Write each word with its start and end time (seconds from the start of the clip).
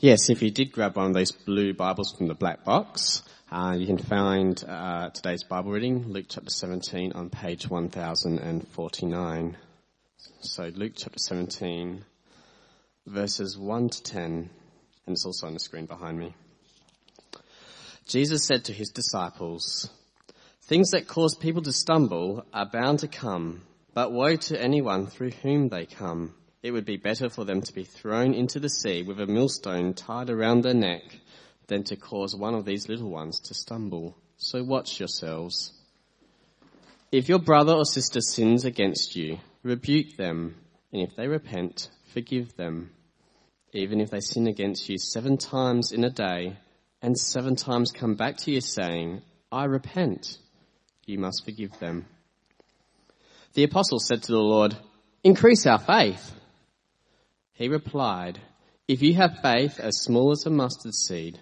Yes, 0.00 0.30
if 0.30 0.42
you 0.42 0.52
did 0.52 0.70
grab 0.70 0.94
one 0.94 1.06
of 1.06 1.14
those 1.14 1.32
blue 1.32 1.74
Bibles 1.74 2.12
from 2.12 2.28
the 2.28 2.34
black 2.34 2.62
box, 2.62 3.24
uh, 3.50 3.74
you 3.76 3.84
can 3.84 3.98
find 3.98 4.62
uh, 4.64 5.10
today's 5.10 5.42
Bible 5.42 5.72
reading, 5.72 6.12
Luke 6.12 6.26
chapter 6.28 6.50
17, 6.50 7.14
on 7.14 7.30
page 7.30 7.68
1049. 7.68 9.56
So 10.40 10.70
Luke 10.76 10.92
chapter 10.94 11.18
17, 11.18 12.04
verses 13.08 13.58
1 13.58 13.88
to 13.88 14.02
10, 14.04 14.22
and 14.22 14.50
it's 15.08 15.26
also 15.26 15.48
on 15.48 15.54
the 15.54 15.58
screen 15.58 15.86
behind 15.86 16.16
me. 16.16 16.32
Jesus 18.06 18.46
said 18.46 18.66
to 18.66 18.72
his 18.72 18.90
disciples, 18.90 19.90
Things 20.62 20.90
that 20.90 21.08
cause 21.08 21.34
people 21.34 21.62
to 21.62 21.72
stumble 21.72 22.46
are 22.54 22.70
bound 22.70 23.00
to 23.00 23.08
come, 23.08 23.62
but 23.94 24.12
woe 24.12 24.36
to 24.36 24.62
anyone 24.62 25.08
through 25.08 25.32
whom 25.42 25.70
they 25.70 25.86
come. 25.86 26.34
It 26.62 26.72
would 26.72 26.84
be 26.84 26.96
better 26.96 27.28
for 27.28 27.44
them 27.44 27.62
to 27.62 27.72
be 27.72 27.84
thrown 27.84 28.34
into 28.34 28.58
the 28.58 28.68
sea 28.68 29.02
with 29.02 29.20
a 29.20 29.26
millstone 29.26 29.94
tied 29.94 30.28
around 30.28 30.62
their 30.62 30.74
neck 30.74 31.02
than 31.68 31.84
to 31.84 31.96
cause 31.96 32.34
one 32.34 32.54
of 32.54 32.64
these 32.64 32.88
little 32.88 33.10
ones 33.10 33.40
to 33.42 33.54
stumble. 33.54 34.16
So 34.38 34.64
watch 34.64 34.98
yourselves. 34.98 35.72
If 37.12 37.28
your 37.28 37.38
brother 37.38 37.74
or 37.74 37.84
sister 37.84 38.20
sins 38.20 38.64
against 38.64 39.14
you, 39.14 39.38
rebuke 39.62 40.16
them, 40.16 40.56
and 40.92 41.02
if 41.02 41.14
they 41.16 41.28
repent, 41.28 41.90
forgive 42.12 42.56
them. 42.56 42.90
Even 43.72 44.00
if 44.00 44.10
they 44.10 44.20
sin 44.20 44.46
against 44.48 44.88
you 44.88 44.98
seven 44.98 45.36
times 45.36 45.92
in 45.92 46.04
a 46.04 46.10
day, 46.10 46.56
and 47.00 47.16
seven 47.16 47.54
times 47.54 47.92
come 47.92 48.14
back 48.14 48.36
to 48.38 48.50
you 48.50 48.60
saying, 48.60 49.22
I 49.52 49.64
repent, 49.64 50.38
you 51.06 51.18
must 51.18 51.44
forgive 51.44 51.78
them. 51.78 52.06
The 53.54 53.64
apostle 53.64 54.00
said 54.00 54.22
to 54.24 54.32
the 54.32 54.38
Lord, 54.38 54.76
Increase 55.22 55.66
our 55.66 55.78
faith. 55.78 56.34
He 57.58 57.66
replied, 57.66 58.40
If 58.86 59.02
you 59.02 59.14
have 59.14 59.40
faith 59.42 59.80
as 59.80 60.02
small 60.02 60.30
as 60.30 60.46
a 60.46 60.50
mustard 60.50 60.94
seed, 60.94 61.40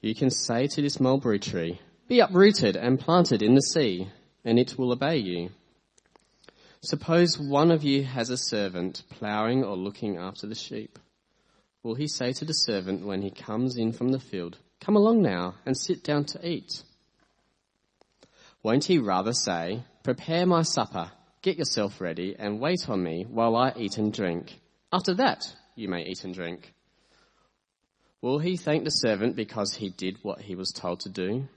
you 0.00 0.14
can 0.14 0.30
say 0.30 0.68
to 0.68 0.80
this 0.80 1.00
mulberry 1.00 1.40
tree, 1.40 1.80
Be 2.06 2.20
uprooted 2.20 2.76
and 2.76 3.00
planted 3.00 3.42
in 3.42 3.56
the 3.56 3.60
sea, 3.60 4.12
and 4.44 4.60
it 4.60 4.78
will 4.78 4.92
obey 4.92 5.16
you. 5.16 5.50
Suppose 6.82 7.36
one 7.36 7.72
of 7.72 7.82
you 7.82 8.04
has 8.04 8.30
a 8.30 8.36
servant 8.36 9.02
ploughing 9.10 9.64
or 9.64 9.76
looking 9.76 10.16
after 10.18 10.46
the 10.46 10.54
sheep. 10.54 11.00
Will 11.82 11.96
he 11.96 12.06
say 12.06 12.32
to 12.34 12.44
the 12.44 12.52
servant 12.52 13.04
when 13.04 13.22
he 13.22 13.32
comes 13.32 13.76
in 13.76 13.90
from 13.90 14.10
the 14.10 14.20
field, 14.20 14.58
Come 14.80 14.94
along 14.94 15.20
now 15.20 15.56
and 15.66 15.76
sit 15.76 16.04
down 16.04 16.26
to 16.26 16.48
eat? 16.48 16.84
Won't 18.62 18.84
he 18.84 18.98
rather 18.98 19.32
say, 19.32 19.82
Prepare 20.04 20.46
my 20.46 20.62
supper, 20.62 21.10
get 21.42 21.58
yourself 21.58 22.00
ready, 22.00 22.36
and 22.38 22.60
wait 22.60 22.88
on 22.88 23.02
me 23.02 23.26
while 23.28 23.56
I 23.56 23.72
eat 23.76 23.98
and 23.98 24.12
drink? 24.12 24.60
After 24.92 25.14
that, 25.14 25.44
you 25.74 25.88
may 25.88 26.02
eat 26.02 26.24
and 26.24 26.34
drink. 26.34 26.72
Will 28.22 28.38
he 28.38 28.56
thank 28.56 28.84
the 28.84 28.90
servant 28.90 29.36
because 29.36 29.74
he 29.74 29.90
did 29.90 30.18
what 30.22 30.40
he 30.40 30.54
was 30.54 30.72
told 30.72 31.00
to 31.00 31.10
do? 31.10 31.48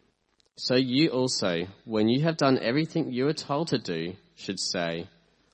So 0.58 0.76
you 0.76 1.10
also, 1.10 1.66
when 1.86 2.08
you 2.08 2.23
have 2.23 2.38
done 2.38 2.60
everything 2.62 3.12
you 3.12 3.26
were 3.26 3.34
told 3.34 3.70
to 3.70 3.80
do, 3.80 4.14
should 4.36 4.60
say, 4.60 5.08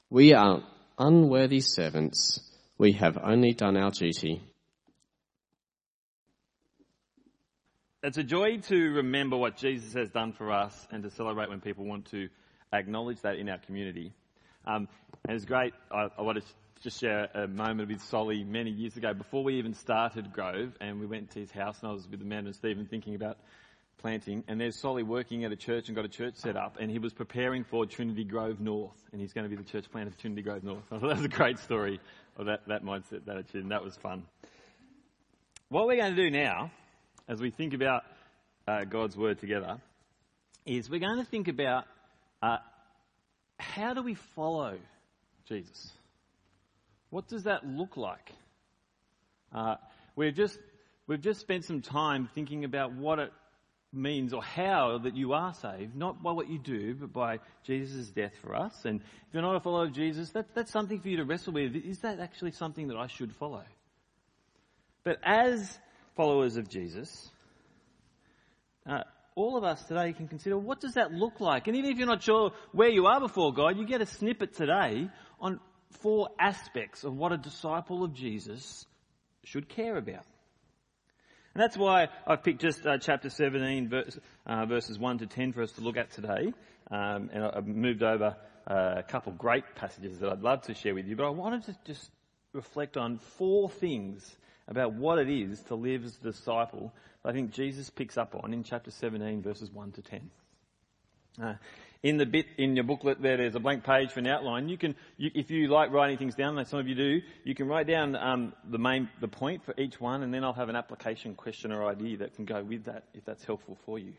We 0.10 0.34
are 0.34 0.64
unworthy 0.98 1.62
servants. 1.62 2.40
We 2.78 2.94
have 2.94 3.18
only 3.24 3.54
done 3.54 3.78
our 3.78 3.92
duty. 3.92 4.42
It's 8.04 8.18
a 8.18 8.24
joy 8.24 8.58
to 8.58 8.94
remember 8.94 9.38
what 9.38 9.58
Jesus 9.58 9.94
has 9.94 10.10
done 10.10 10.34
for 10.34 10.52
us 10.52 10.88
and 10.92 11.04
to 11.04 11.10
celebrate 11.10 11.50
when 11.50 11.62
people 11.62 11.86
want 11.86 12.06
to 12.12 12.30
acknowledge 12.74 13.22
that 13.22 13.36
in 13.36 13.50
our 13.50 13.58
community. 13.60 14.14
Um, 14.66 14.88
and 15.28 15.36
it's 15.36 15.46
great. 15.46 15.74
I, 15.92 16.08
I 16.18 16.22
want 16.22 16.38
to 16.38 16.44
just 16.82 17.00
share 17.00 17.30
a 17.34 17.48
moment 17.48 17.90
with 17.90 18.02
Solly 18.04 18.44
many 18.44 18.70
years 18.70 18.96
ago 18.98 19.14
before 19.14 19.44
we 19.44 19.56
even 19.56 19.74
started 19.74 20.32
Grove 20.32 20.74
and 20.80 21.00
we 21.00 21.08
went 21.08 21.32
to 21.32 21.40
his 21.40 21.52
house 21.52 21.78
and 21.82 21.90
I 21.90 21.94
was 21.94 22.08
with 22.08 22.20
the 22.20 22.26
man 22.26 22.46
and 22.46 22.56
Stephen 22.56 22.86
thinking 22.86 23.16
about 23.16 23.38
planting 23.98 24.44
and 24.48 24.62
there's 24.62 24.76
Solly 24.80 25.02
working 25.02 25.44
at 25.44 25.52
a 25.52 25.56
church 25.56 25.88
and 25.88 25.96
got 25.96 26.06
a 26.06 26.10
church 26.10 26.36
set 26.36 26.56
up 26.56 26.78
and 26.80 26.92
he 26.92 27.00
was 27.00 27.14
preparing 27.14 27.64
for 27.64 27.86
Trinity 27.88 28.24
Grove 28.24 28.60
North 28.60 28.96
and 29.12 29.20
he's 29.20 29.34
going 29.34 29.50
to 29.50 29.50
be 29.50 29.56
the 29.56 29.68
church 29.68 29.90
planter 29.92 30.12
for 30.12 30.20
Trinity 30.20 30.44
Grove 30.44 30.64
North. 30.64 30.84
I 30.92 31.00
thought 31.00 31.08
that 31.08 31.18
was 31.18 31.26
a 31.26 31.30
great 31.30 31.58
story 31.60 32.00
of 32.38 32.46
that, 32.46 32.68
that 32.68 32.84
mindset, 32.84 33.26
that 33.26 33.38
attitude 33.38 33.64
and 33.64 33.72
that 33.72 33.84
was 33.84 33.96
fun. 33.96 34.24
What 35.70 35.88
we're 35.88 35.98
going 35.98 36.16
to 36.16 36.22
do 36.22 36.30
now 36.30 36.72
as 37.28 37.42
we 37.42 37.50
think 37.50 37.74
about 37.74 38.04
uh, 38.68 38.84
God's 38.84 39.18
Word 39.18 39.40
together 39.40 39.80
is 40.66 40.90
we're 40.90 41.00
going 41.00 41.18
to 41.18 41.26
think 41.26 41.48
about 41.48 41.86
uh, 42.42 42.58
how 43.58 43.96
do 43.96 44.04
we 44.04 44.14
follow 44.14 44.78
Jesus? 45.48 45.92
What 47.10 47.28
does 47.28 47.44
that 47.44 47.66
look 47.66 47.98
like? 47.98 48.32
Uh, 49.54 49.76
we've 50.16 50.36
just 50.36 50.60
we've 51.08 51.22
just 51.22 51.40
spent 51.40 51.66
some 51.66 51.82
time 51.82 52.30
thinking 52.36 52.66
about 52.66 52.94
what 52.94 53.20
it 53.20 53.32
means 53.94 54.34
or 54.34 54.44
how 54.44 55.00
that 55.00 55.16
you 55.16 55.34
are 55.34 55.54
saved, 55.54 55.96
not 55.96 56.22
by 56.22 56.32
what 56.32 56.50
you 56.50 56.60
do, 56.60 56.94
but 56.94 57.14
by 57.14 57.40
Jesus' 57.64 58.10
death 58.10 58.34
for 58.42 58.56
us. 58.56 58.86
And 58.86 59.00
if 59.00 59.34
you're 59.34 59.42
not 59.42 59.56
a 59.56 59.60
follower 59.60 59.86
of 59.86 59.94
Jesus, 59.94 60.30
that, 60.32 60.54
that's 60.54 60.72
something 60.72 61.00
for 61.00 61.08
you 61.08 61.18
to 61.18 61.26
wrestle 61.26 61.54
with. 61.54 61.76
Is 61.76 62.00
that 62.00 62.20
actually 62.20 62.52
something 62.52 62.90
that 62.90 62.98
I 62.98 63.08
should 63.08 63.34
follow? 63.34 63.64
But 65.04 65.20
as 65.24 65.80
followers 66.16 66.58
of 66.58 66.68
Jesus, 66.70 67.30
uh, 68.86 69.04
all 69.36 69.56
of 69.56 69.64
us 69.64 69.84
today 69.86 70.12
can 70.14 70.28
consider 70.28 70.58
what 70.58 70.82
does 70.82 70.96
that 70.96 71.14
look 71.14 71.40
like? 71.40 71.68
And 71.68 71.78
even 71.78 71.92
if 71.92 71.98
you're 71.98 72.08
not 72.08 72.24
sure 72.24 72.52
where 72.74 72.90
you 72.90 73.06
are 73.06 73.20
before 73.20 73.54
God, 73.54 73.78
you 73.78 73.86
get 73.86 74.02
a 74.02 74.06
snippet 74.06 74.54
today 74.54 75.10
on 75.40 75.60
four 75.92 76.30
aspects 76.40 77.04
of 77.04 77.16
what 77.16 77.32
a 77.32 77.38
disciple 77.38 78.04
of 78.04 78.14
Jesus 78.14 78.86
should 79.44 79.70
care 79.70 79.98
about. 79.98 80.26
And 81.54 81.64
that's 81.64 81.78
why 81.78 82.10
I've 82.26 82.44
picked 82.44 82.62
just 82.62 82.86
uh, 82.86 82.98
chapter 83.00 83.30
17, 83.30 83.90
verse, 83.90 84.20
uh, 84.46 84.66
verses 84.66 85.00
1 85.00 85.20
to 85.20 85.28
10 85.28 85.54
for 85.54 85.64
us 85.64 85.72
to 85.74 85.82
look 85.82 85.98
at 85.98 86.12
today. 86.12 86.54
Um, 86.92 87.30
and 87.34 87.44
I've 87.44 87.66
moved 87.66 88.04
over 88.04 88.36
uh, 88.70 88.94
a 88.98 89.04
couple 89.04 89.32
of 89.32 89.38
great 89.38 89.64
passages 89.76 90.20
that 90.20 90.32
I'd 90.32 90.42
love 90.42 90.62
to 90.64 90.74
share 90.74 90.94
with 90.94 91.08
you, 91.08 91.16
but 91.16 91.26
I 91.26 91.32
wanted 91.32 91.64
to 91.64 91.76
just 91.86 92.12
reflect 92.54 92.96
on 92.96 93.18
four 93.18 93.70
things 93.70 94.38
about 94.68 94.94
what 94.94 95.18
it 95.18 95.30
is 95.30 95.62
to 95.64 95.76
live 95.76 96.04
as 96.06 96.18
a 96.18 96.32
disciple 96.32 96.94
I 97.28 97.34
think 97.34 97.52
Jesus 97.52 97.90
picks 97.90 98.18
up 98.18 98.36
on 98.42 98.54
in 98.54 98.64
chapter 98.64 98.90
17, 98.90 99.42
verses 99.42 99.70
1 99.70 99.92
to 99.94 100.02
10. 100.02 100.32
Uh, 101.44 101.54
in 102.04 102.18
the 102.18 102.26
bit 102.26 102.46
in 102.58 102.76
your 102.76 102.84
booklet 102.84 103.22
there, 103.22 103.38
there's 103.38 103.56
a 103.56 103.60
blank 103.60 103.84
page 103.84 104.12
for 104.12 104.20
an 104.20 104.28
outline. 104.28 104.70
You 104.70 104.78
can, 104.78 104.96
you, 105.18 105.32
if 105.34 105.50
you 105.50 105.68
like 105.68 105.92
writing 105.92 106.18
things 106.18 106.36
down, 106.36 106.56
like 106.56 106.68
some 106.68 106.80
of 106.80 106.88
you 106.88 106.96
do, 106.96 107.22
you 107.44 107.56
can 107.56 107.68
write 107.68 107.88
down 107.88 108.16
um, 108.16 108.54
the 108.70 108.78
main, 108.78 109.10
the 109.20 109.28
point 109.28 109.66
for 109.66 109.74
each 109.78 110.00
one, 110.00 110.24
and 110.24 110.34
then 110.34 110.44
I'll 110.44 110.54
have 110.54 110.70
an 110.70 110.76
application 110.76 111.36
question 111.36 111.72
or 111.72 111.86
idea 111.86 112.18
that 112.18 112.36
can 112.36 112.46
go 112.46 112.64
with 112.64 112.86
that, 112.86 113.06
if 113.14 113.26
that's 113.26 113.44
helpful 113.44 113.78
for 113.86 113.98
you. 113.98 114.14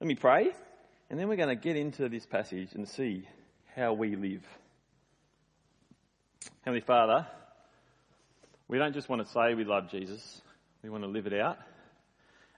Let 0.00 0.06
me 0.06 0.14
pray, 0.14 0.50
and 1.08 1.18
then 1.18 1.28
we're 1.28 1.36
going 1.36 1.48
to 1.48 1.62
get 1.62 1.76
into 1.76 2.08
this 2.08 2.26
passage 2.26 2.70
and 2.74 2.88
see 2.88 3.28
how 3.76 3.92
we 3.92 4.16
live. 4.16 4.44
Heavenly 6.62 6.80
Father, 6.80 7.26
we 8.66 8.78
don't 8.78 8.94
just 8.94 9.08
want 9.08 9.24
to 9.24 9.32
say 9.32 9.54
we 9.54 9.64
love 9.64 9.90
Jesus, 9.90 10.42
we 10.82 10.90
want 10.90 11.04
to 11.04 11.08
live 11.08 11.26
it 11.26 11.34
out. 11.34 11.58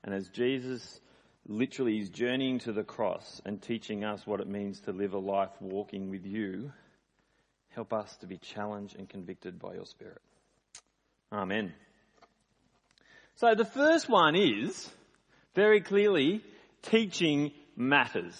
And 0.04 0.14
as 0.14 0.28
Jesus 0.28 1.00
literally 1.46 1.98
is 1.98 2.08
journeying 2.08 2.60
to 2.60 2.72
the 2.72 2.84
cross 2.84 3.40
and 3.44 3.60
teaching 3.60 4.04
us 4.04 4.26
what 4.26 4.40
it 4.40 4.48
means 4.48 4.80
to 4.80 4.92
live 4.92 5.12
a 5.14 5.18
life 5.18 5.50
walking 5.60 6.10
with 6.10 6.24
you, 6.24 6.72
help 7.70 7.92
us 7.92 8.16
to 8.16 8.26
be 8.26 8.38
challenged 8.38 8.96
and 8.96 9.08
convicted 9.08 9.58
by 9.58 9.74
your 9.74 9.86
Spirit. 9.86 10.20
Amen. 11.32 11.72
So 13.36 13.54
the 13.54 13.64
first 13.64 14.08
one 14.08 14.36
is 14.36 14.90
very 15.54 15.80
clearly 15.80 16.42
teaching 16.82 17.52
matters. 17.76 18.34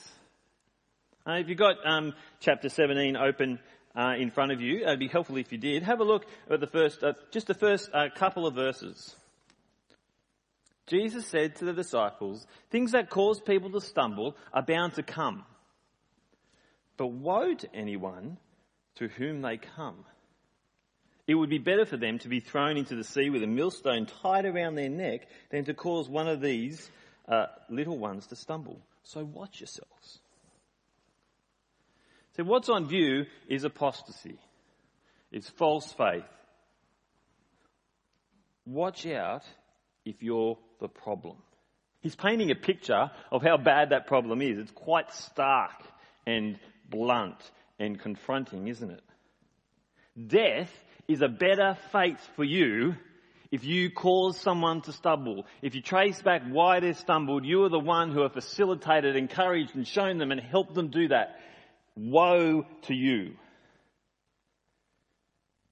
Uh, 1.27 1.35
if 1.35 1.49
you've 1.49 1.59
got 1.59 1.77
um, 1.85 2.13
chapter 2.41 2.69
17 2.69 3.17
open 3.17 3.59
uh, 3.97 4.15
in 4.19 4.31
front 4.31 4.53
of 4.53 4.61
you, 4.61 4.83
it'd 4.83 4.99
be 4.99 5.09
helpful 5.09 5.37
if 5.37 5.53
you 5.53 5.59
did. 5.59 5.83
Have 5.83 6.01
a 6.01 6.05
look 6.05 6.27
at 6.51 6.61
the 6.61 6.67
first, 6.67 7.03
uh, 7.03 7.13
just 7.31 7.47
the 7.47 7.55
first 7.55 7.91
uh, 7.93 8.09
couple 8.15 8.47
of 8.47 8.55
verses. 8.55 9.15
Jesus 10.87 11.27
said 11.27 11.57
to 11.57 11.65
the 11.65 11.73
disciples, 11.73 12.47
things 12.71 12.93
that 12.93 13.11
cause 13.11 13.41
people 13.41 13.71
to 13.71 13.81
stumble 13.81 14.37
are 14.53 14.63
bound 14.63 14.95
to 14.95 15.03
come. 15.03 15.45
But 16.97 17.09
woe 17.09 17.55
to 17.55 17.75
anyone 17.75 18.39
to 18.97 19.09
whom 19.09 19.43
they 19.43 19.57
come. 19.57 20.05
It 21.27 21.35
would 21.35 21.51
be 21.51 21.59
better 21.59 21.87
for 21.87 21.97
them 21.97 22.19
to 22.21 22.29
be 22.29 22.41
thrown 22.41 22.77
into 22.77 22.97
the 22.97 23.05
sea 23.05 23.31
with 23.31 23.43
a 23.43 23.47
millstone 23.47 24.07
tied 24.07 24.45
around 24.45 24.75
their 24.75 24.91
neck 24.91 25.29
than 25.51 25.65
to 25.65 25.75
cause 25.75 26.09
one 26.09 26.29
of 26.29 26.41
these 26.41 26.91
uh, 27.29 27.47
little 27.71 27.97
ones 27.97 28.27
to 28.29 28.37
stumble. 28.37 28.81
So 29.05 29.25
watch 29.25 29.61
yourselves. 29.61 30.19
So 32.37 32.45
what's 32.45 32.69
on 32.69 32.89
view 32.89 33.27
is 33.49 33.65
apostasy. 33.65 34.39
It's 35.31 35.49
false 35.49 35.93
faith. 35.93 36.25
Watch 38.67 39.07
out 39.07 39.43
if 40.05 40.23
you're 40.23 40.59
the 40.81 40.89
problem. 40.89 41.37
He's 42.01 42.17
painting 42.17 42.51
a 42.51 42.57
picture 42.57 43.11
of 43.31 43.43
how 43.43 43.57
bad 43.57 43.91
that 43.91 44.07
problem 44.07 44.43
is. 44.43 44.59
It's 44.59 44.73
quite 44.73 45.13
stark 45.13 45.83
and 46.27 46.59
blunt 46.89 47.39
and 47.79 47.99
confronting, 47.99 48.69
isn't 48.69 48.91
it? 48.91 49.03
Death 50.29 50.71
is 51.09 51.23
a 51.23 51.29
better 51.29 51.77
fate 51.93 52.19
for 52.37 52.45
you 52.45 52.95
if 53.53 53.65
you 53.65 53.91
cause 53.91 54.41
someone 54.41 54.81
to 54.81 54.93
stumble, 54.93 55.45
if 55.61 55.75
you 55.75 55.83
trace 55.83 56.21
back 56.23 56.43
why 56.49 56.81
they 56.81 56.95
stumbled, 56.95 57.45
you 57.45 57.63
are 57.65 57.69
the 57.69 57.79
one 57.79 58.11
who 58.11 58.23
have 58.23 58.33
facilitated, 58.33 59.15
encouraged 59.15 59.77
and 59.77 59.87
shown 59.87 60.17
them 60.17 60.33
and 60.33 60.41
helped 60.41 60.75
them 60.75 60.89
do 60.89 61.09
that. 61.09 61.39
Woe 61.95 62.65
to 62.87 62.95
you. 62.95 63.35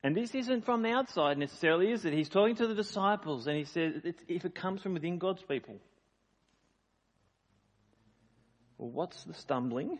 And 0.02 0.16
this 0.16 0.34
isn't 0.34 0.64
from 0.64 0.82
the 0.82 0.90
outside 0.90 1.36
necessarily, 1.36 1.92
is 1.92 2.04
it? 2.04 2.14
He's 2.14 2.30
talking 2.30 2.56
to 2.56 2.66
the 2.66 2.74
disciples 2.74 3.46
and 3.46 3.56
he 3.56 3.64
says, 3.64 3.94
if 4.28 4.44
it 4.44 4.54
comes 4.54 4.80
from 4.82 4.94
within 4.94 5.18
God's 5.18 5.42
people. 5.42 5.76
Well, 8.78 8.90
what's 8.90 9.22
the 9.24 9.34
stumbling? 9.34 9.98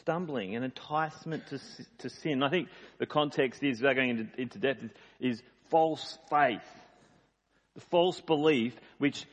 Stumbling, 0.00 0.56
an 0.56 0.62
enticement 0.62 1.46
to, 1.46 1.58
to 1.98 2.10
sin. 2.10 2.42
I 2.42 2.50
think 2.50 2.68
the 2.98 3.06
context 3.06 3.62
is, 3.62 3.80
without 3.80 3.96
going 3.96 4.10
into, 4.10 4.40
into 4.40 4.58
depth, 4.58 4.82
is, 4.82 4.90
is 5.20 5.42
false 5.70 6.18
faith. 6.28 6.60
The 7.76 7.80
false 7.80 8.20
belief, 8.20 8.74
which 8.98 9.24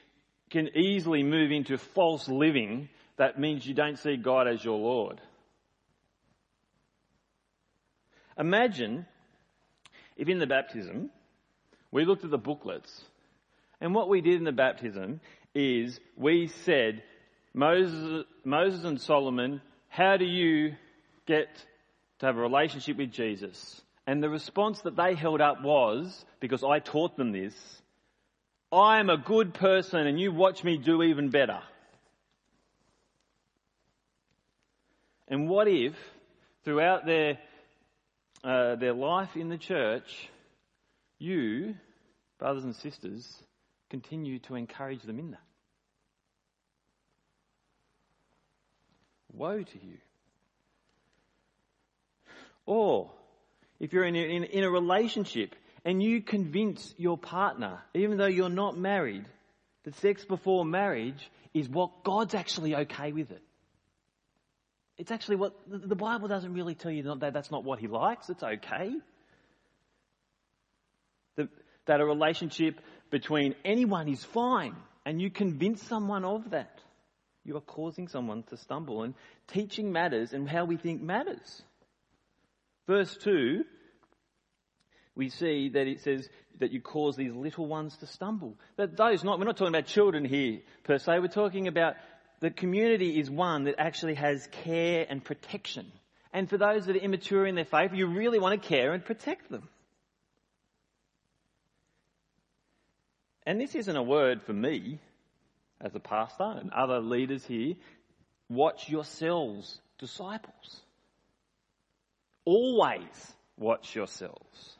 can 0.50 0.69
easily 0.78 1.22
move 1.22 1.52
into 1.52 1.78
false 1.78 2.30
living, 2.30 2.88
that 3.18 3.38
means 3.38 3.66
you 3.66 3.74
don't 3.74 4.00
see 4.00 4.16
God 4.16 4.48
as 4.48 4.63
your 4.63 4.78
Lord. 4.78 5.19
Imagine 8.41 9.05
if 10.17 10.27
in 10.27 10.39
the 10.39 10.47
baptism 10.47 11.11
we 11.91 12.05
looked 12.05 12.25
at 12.25 12.31
the 12.31 12.39
booklets 12.39 13.03
and 13.79 13.93
what 13.93 14.09
we 14.09 14.21
did 14.21 14.33
in 14.33 14.43
the 14.43 14.51
baptism 14.51 15.21
is 15.53 15.99
we 16.17 16.47
said, 16.65 17.03
Moses, 17.53 18.25
Moses 18.43 18.83
and 18.83 18.99
Solomon, 18.99 19.61
how 19.89 20.17
do 20.17 20.25
you 20.25 20.75
get 21.27 21.49
to 22.19 22.25
have 22.25 22.35
a 22.35 22.41
relationship 22.41 22.97
with 22.97 23.11
Jesus? 23.11 23.79
And 24.07 24.23
the 24.23 24.29
response 24.29 24.81
that 24.81 24.95
they 24.95 25.13
held 25.13 25.39
up 25.39 25.61
was, 25.61 26.25
because 26.39 26.63
I 26.63 26.79
taught 26.79 27.15
them 27.17 27.31
this, 27.31 27.53
I 28.71 28.99
am 28.99 29.11
a 29.11 29.17
good 29.17 29.53
person 29.53 30.07
and 30.07 30.19
you 30.19 30.31
watch 30.31 30.63
me 30.63 30.77
do 30.77 31.03
even 31.03 31.29
better. 31.29 31.59
And 35.27 35.47
what 35.47 35.67
if, 35.67 35.93
throughout 36.63 37.05
their, 37.05 37.38
uh, 38.43 38.75
their 38.75 38.93
life 38.93 39.35
in 39.35 39.49
the 39.49 39.57
church, 39.57 40.29
you, 41.19 41.75
brothers 42.39 42.63
and 42.63 42.75
sisters, 42.75 43.27
continue 43.89 44.39
to 44.39 44.55
encourage 44.55 45.03
them 45.03 45.19
in 45.19 45.31
that? 45.31 45.41
Woe 49.33 49.63
to 49.63 49.85
you. 49.85 49.97
Or, 52.65 53.11
if 53.79 53.93
you're 53.93 54.05
in 54.05 54.15
a, 54.15 54.19
in, 54.19 54.43
in 54.43 54.63
a 54.63 54.69
relationship 54.69 55.55
and 55.83 56.01
you 56.01 56.21
convince 56.21 56.93
your 56.97 57.17
partner, 57.17 57.79
even 57.93 58.17
though 58.17 58.27
you're 58.27 58.49
not 58.49 58.77
married, 58.77 59.25
that 59.83 59.95
sex 59.95 60.23
before 60.25 60.63
marriage 60.63 61.29
is 61.53 61.67
what 61.67 62.03
God's 62.03 62.35
actually 62.35 62.75
okay 62.75 63.11
with 63.11 63.31
it. 63.31 63.41
It's 65.01 65.09
actually 65.09 65.38
what 65.38 65.56
the 65.68 65.95
Bible 65.95 66.27
doesn't 66.27 66.53
really 66.53 66.75
tell 66.75 66.92
you 66.92 67.01
that 67.01 67.33
that's 67.33 67.50
not 67.50 67.63
what 67.63 67.80
He 67.80 67.88
likes. 67.88 68.30
It's 68.30 68.44
okay. 68.44 68.92
That 71.88 72.00
a 72.00 72.06
relationship 72.06 72.80
between 73.09 73.56
anyone 73.65 74.07
is 74.07 74.24
fine, 74.24 74.75
and 75.03 75.19
you 75.19 75.31
convince 75.31 75.81
someone 75.81 76.24
of 76.24 76.51
that. 76.51 76.80
You 77.44 77.57
are 77.57 77.62
causing 77.62 78.09
someone 78.09 78.44
to 78.51 78.57
stumble, 78.57 79.01
and 79.01 79.15
teaching 79.48 79.92
matters 79.92 80.33
and 80.33 80.48
how 80.48 80.65
we 80.65 80.77
think 80.77 81.01
matters. 81.01 81.63
Verse 82.86 83.18
2, 83.24 83.63
we 85.15 85.30
see 85.30 85.69
that 85.69 85.88
it 85.88 86.01
says 86.01 86.30
that 86.59 86.71
you 86.71 86.80
cause 86.80 87.15
these 87.15 87.33
little 87.33 87.65
ones 87.65 87.98
to 87.98 88.06
stumble. 88.06 88.56
That 88.77 88.95
those 88.95 89.24
not, 89.24 89.39
we're 89.39 89.45
not 89.45 89.57
talking 89.57 89.74
about 89.74 89.88
children 89.88 90.25
here 90.25 90.59
per 90.83 91.00
se, 91.00 91.18
we're 91.18 91.27
talking 91.27 91.68
about 91.68 91.95
the 92.41 92.49
community 92.49 93.19
is 93.19 93.29
one 93.29 93.65
that 93.65 93.75
actually 93.77 94.15
has 94.15 94.47
care 94.63 95.05
and 95.07 95.23
protection. 95.23 95.91
And 96.33 96.49
for 96.49 96.57
those 96.57 96.88
that 96.88 96.95
are 96.95 96.99
immature 96.99 97.45
in 97.45 97.55
their 97.55 97.65
faith, 97.65 97.91
you 97.93 98.07
really 98.07 98.39
want 98.39 98.61
to 98.61 98.67
care 98.67 98.93
and 98.93 99.05
protect 99.05 99.49
them. 99.49 99.69
And 103.45 103.61
this 103.61 103.75
isn't 103.75 103.95
a 103.95 104.03
word 104.03 104.41
for 104.41 104.53
me 104.53 104.99
as 105.79 105.93
a 105.95 105.99
pastor 105.99 106.55
and 106.59 106.71
other 106.71 106.99
leaders 106.99 107.45
here. 107.45 107.75
Watch 108.49 108.89
yourselves, 108.89 109.79
disciples. 109.99 110.81
Always 112.43 113.33
watch 113.57 113.95
yourselves. 113.95 114.77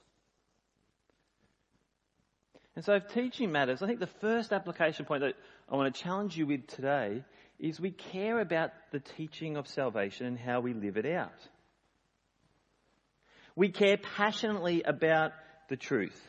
And 2.75 2.83
so 2.83 2.93
if 2.93 3.07
teaching 3.13 3.51
matters, 3.51 3.83
I 3.83 3.87
think 3.87 3.99
the 3.99 4.07
first 4.07 4.51
application 4.51 5.05
point 5.05 5.21
that 5.21 5.35
I 5.69 5.75
want 5.75 5.93
to 5.93 6.01
challenge 6.01 6.37
you 6.37 6.47
with 6.47 6.67
today 6.67 7.23
is 7.61 7.79
we 7.79 7.91
care 7.91 8.39
about 8.39 8.71
the 8.91 8.99
teaching 8.99 9.55
of 9.55 9.67
salvation 9.67 10.25
and 10.25 10.37
how 10.37 10.59
we 10.61 10.73
live 10.73 10.97
it 10.97 11.05
out. 11.05 11.47
We 13.55 13.69
care 13.69 13.97
passionately 13.97 14.81
about 14.81 15.31
the 15.69 15.77
truth. 15.77 16.19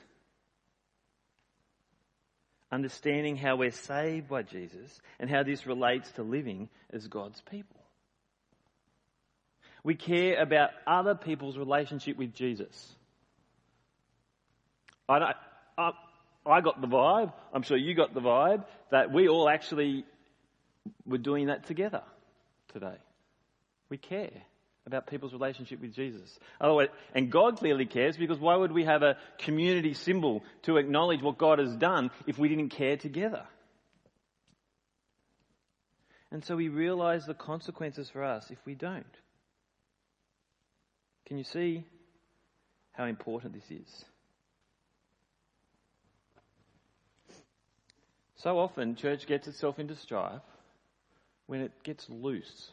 Understanding 2.71 3.37
how 3.37 3.57
we're 3.57 3.71
saved 3.71 4.29
by 4.29 4.43
Jesus 4.43 5.01
and 5.19 5.31
how 5.31 5.43
this 5.43 5.67
relates 5.67 6.11
to 6.13 6.23
living 6.23 6.69
as 6.93 7.07
God's 7.09 7.41
people. 7.51 7.81
We 9.83 9.95
care 9.95 10.41
about 10.41 10.71
other 10.87 11.15
people's 11.15 11.57
relationship 11.57 12.19
with 12.19 12.35
Jesus. 12.35 12.95
I, 15.09 15.33
I, 15.79 15.91
I 16.47 16.61
got 16.61 16.81
the 16.81 16.87
vibe, 16.87 17.33
I'm 17.55 17.63
sure 17.63 17.77
you 17.77 17.95
got 17.95 18.15
the 18.15 18.21
vibe, 18.21 18.65
that 18.91 19.13
we 19.13 19.29
all 19.29 19.49
actually 19.49 20.05
were 21.07 21.19
doing 21.19 21.47
that 21.47 21.67
together 21.67 22.03
today. 22.73 22.97
We 23.89 23.99
care 23.99 24.31
about 24.87 25.07
people's 25.07 25.33
relationship 25.33 25.81
with 25.81 25.95
Jesus. 25.95 26.39
And 26.61 27.31
God 27.31 27.59
clearly 27.59 27.87
cares 27.87 28.17
because 28.17 28.39
why 28.39 28.57
would 28.57 28.73
we 28.73 28.85
have 28.85 29.03
a 29.03 29.17
community 29.39 29.95
symbol 29.95 30.43
to 30.63 30.77
acknowledge 30.77 31.23
what 31.23 31.39
God 31.39 31.59
has 31.59 31.77
done 31.77 32.11
if 32.27 32.39
we 32.39 32.49
didn't 32.49 32.71
care 32.71 32.97
together? 32.97 33.45
And 36.33 36.45
so 36.45 36.57
we 36.57 36.69
realize 36.69 37.27
the 37.27 37.35
consequences 37.35 38.09
for 38.11 38.25
us 38.25 38.51
if 38.51 38.59
we 38.65 38.75
don't. 38.75 39.05
Can 41.27 41.39
you 41.39 41.45
see 41.45 41.85
how 42.93 43.05
important 43.05 43.55
this 43.55 43.71
is? 43.71 44.05
So 48.37 48.59
often, 48.59 48.97
church 48.97 49.27
gets 49.27 49.47
itself 49.47 49.79
into 49.79 49.95
strife 49.95 50.41
when 51.53 51.61
it 51.61 51.83
gets 51.83 52.09
loose 52.09 52.71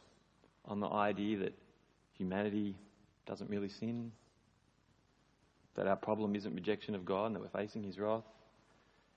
on 0.64 0.80
the 0.80 0.88
idea 0.88 1.40
that 1.40 1.54
humanity 2.18 2.78
doesn't 3.26 3.50
really 3.50 3.68
sin, 3.68 4.14
that 5.76 5.86
our 5.86 5.98
problem 5.98 6.34
isn't 6.34 6.56
rejection 6.56 6.96
of 6.96 7.04
God 7.04 7.26
and 7.26 7.36
that 7.36 7.42
we're 7.42 7.62
facing 7.62 7.84
His 7.84 8.00
wrath, 8.00 8.24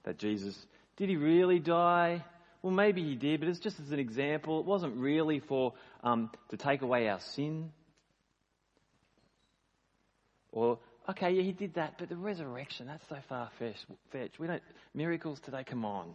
that 0.02 0.18
Jesus, 0.18 0.58
did 0.96 1.08
He 1.08 1.14
really 1.14 1.60
die? 1.60 2.24
Well, 2.60 2.72
maybe 2.72 3.04
He 3.04 3.14
did, 3.14 3.38
but 3.38 3.48
it's 3.48 3.60
just 3.60 3.78
as 3.78 3.92
an 3.92 4.00
example. 4.00 4.58
It 4.58 4.66
wasn't 4.66 4.96
really 4.96 5.38
for 5.38 5.74
um, 6.02 6.32
to 6.48 6.56
take 6.56 6.82
away 6.82 7.08
our 7.08 7.20
sin. 7.20 7.70
Or, 10.50 10.80
okay, 11.08 11.30
yeah, 11.30 11.42
he 11.42 11.52
did 11.52 11.74
that, 11.74 11.98
but 11.98 12.08
the 12.08 12.16
resurrection, 12.16 12.88
that's 12.88 13.08
so 13.08 13.18
far 13.28 13.48
fetched. 14.10 14.40
We 14.40 14.48
don't, 14.48 14.62
miracles 14.92 15.38
today, 15.38 15.62
come 15.62 15.84
on. 15.84 16.14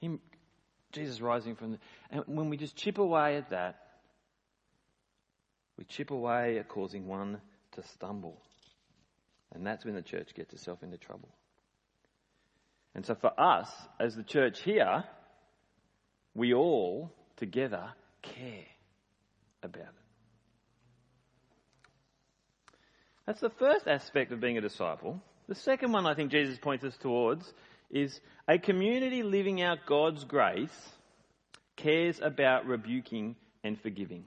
Him, 0.00 0.20
Jesus 0.92 1.20
rising 1.20 1.54
from 1.54 1.72
the, 1.72 1.78
and 2.10 2.22
when 2.26 2.48
we 2.48 2.56
just 2.56 2.76
chip 2.76 2.98
away 2.98 3.36
at 3.36 3.50
that, 3.50 3.76
we 5.76 5.84
chip 5.84 6.10
away 6.10 6.58
at 6.58 6.68
causing 6.68 7.06
one 7.06 7.40
to 7.72 7.82
stumble. 7.82 8.40
And 9.54 9.66
that's 9.66 9.84
when 9.84 9.94
the 9.94 10.02
church 10.02 10.34
gets 10.34 10.52
itself 10.52 10.82
into 10.82 10.98
trouble. 10.98 11.28
And 12.94 13.06
so 13.06 13.14
for 13.14 13.38
us, 13.38 13.70
as 14.00 14.16
the 14.16 14.22
church 14.22 14.62
here, 14.62 15.04
we 16.34 16.54
all 16.54 17.12
together 17.36 17.90
care 18.22 18.66
about 19.62 19.82
it. 19.82 19.88
That's 23.26 23.40
the 23.40 23.50
first 23.50 23.86
aspect 23.86 24.32
of 24.32 24.40
being 24.40 24.56
a 24.56 24.62
disciple. 24.62 25.20
The 25.48 25.54
second 25.54 25.92
one 25.92 26.06
I 26.06 26.14
think 26.14 26.30
Jesus 26.30 26.58
points 26.58 26.84
us 26.84 26.96
towards 26.96 27.52
is 27.90 28.20
a 28.46 28.58
community 28.58 29.22
living 29.22 29.62
out 29.62 29.78
God's 29.86 30.24
grace 30.24 30.88
cares 31.76 32.20
about 32.20 32.66
rebuking 32.66 33.36
and 33.64 33.80
forgiving. 33.80 34.24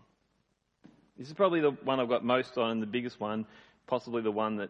This 1.18 1.28
is 1.28 1.34
probably 1.34 1.62
the 1.62 1.72
one 1.72 2.00
I've 2.00 2.10
got 2.10 2.24
most 2.24 2.58
on 2.58 2.72
and 2.72 2.82
the 2.82 2.88
biggest 2.88 3.20
one, 3.20 3.46
possibly 3.88 4.22
the 4.22 4.32
one 4.32 4.58
that, 4.58 4.70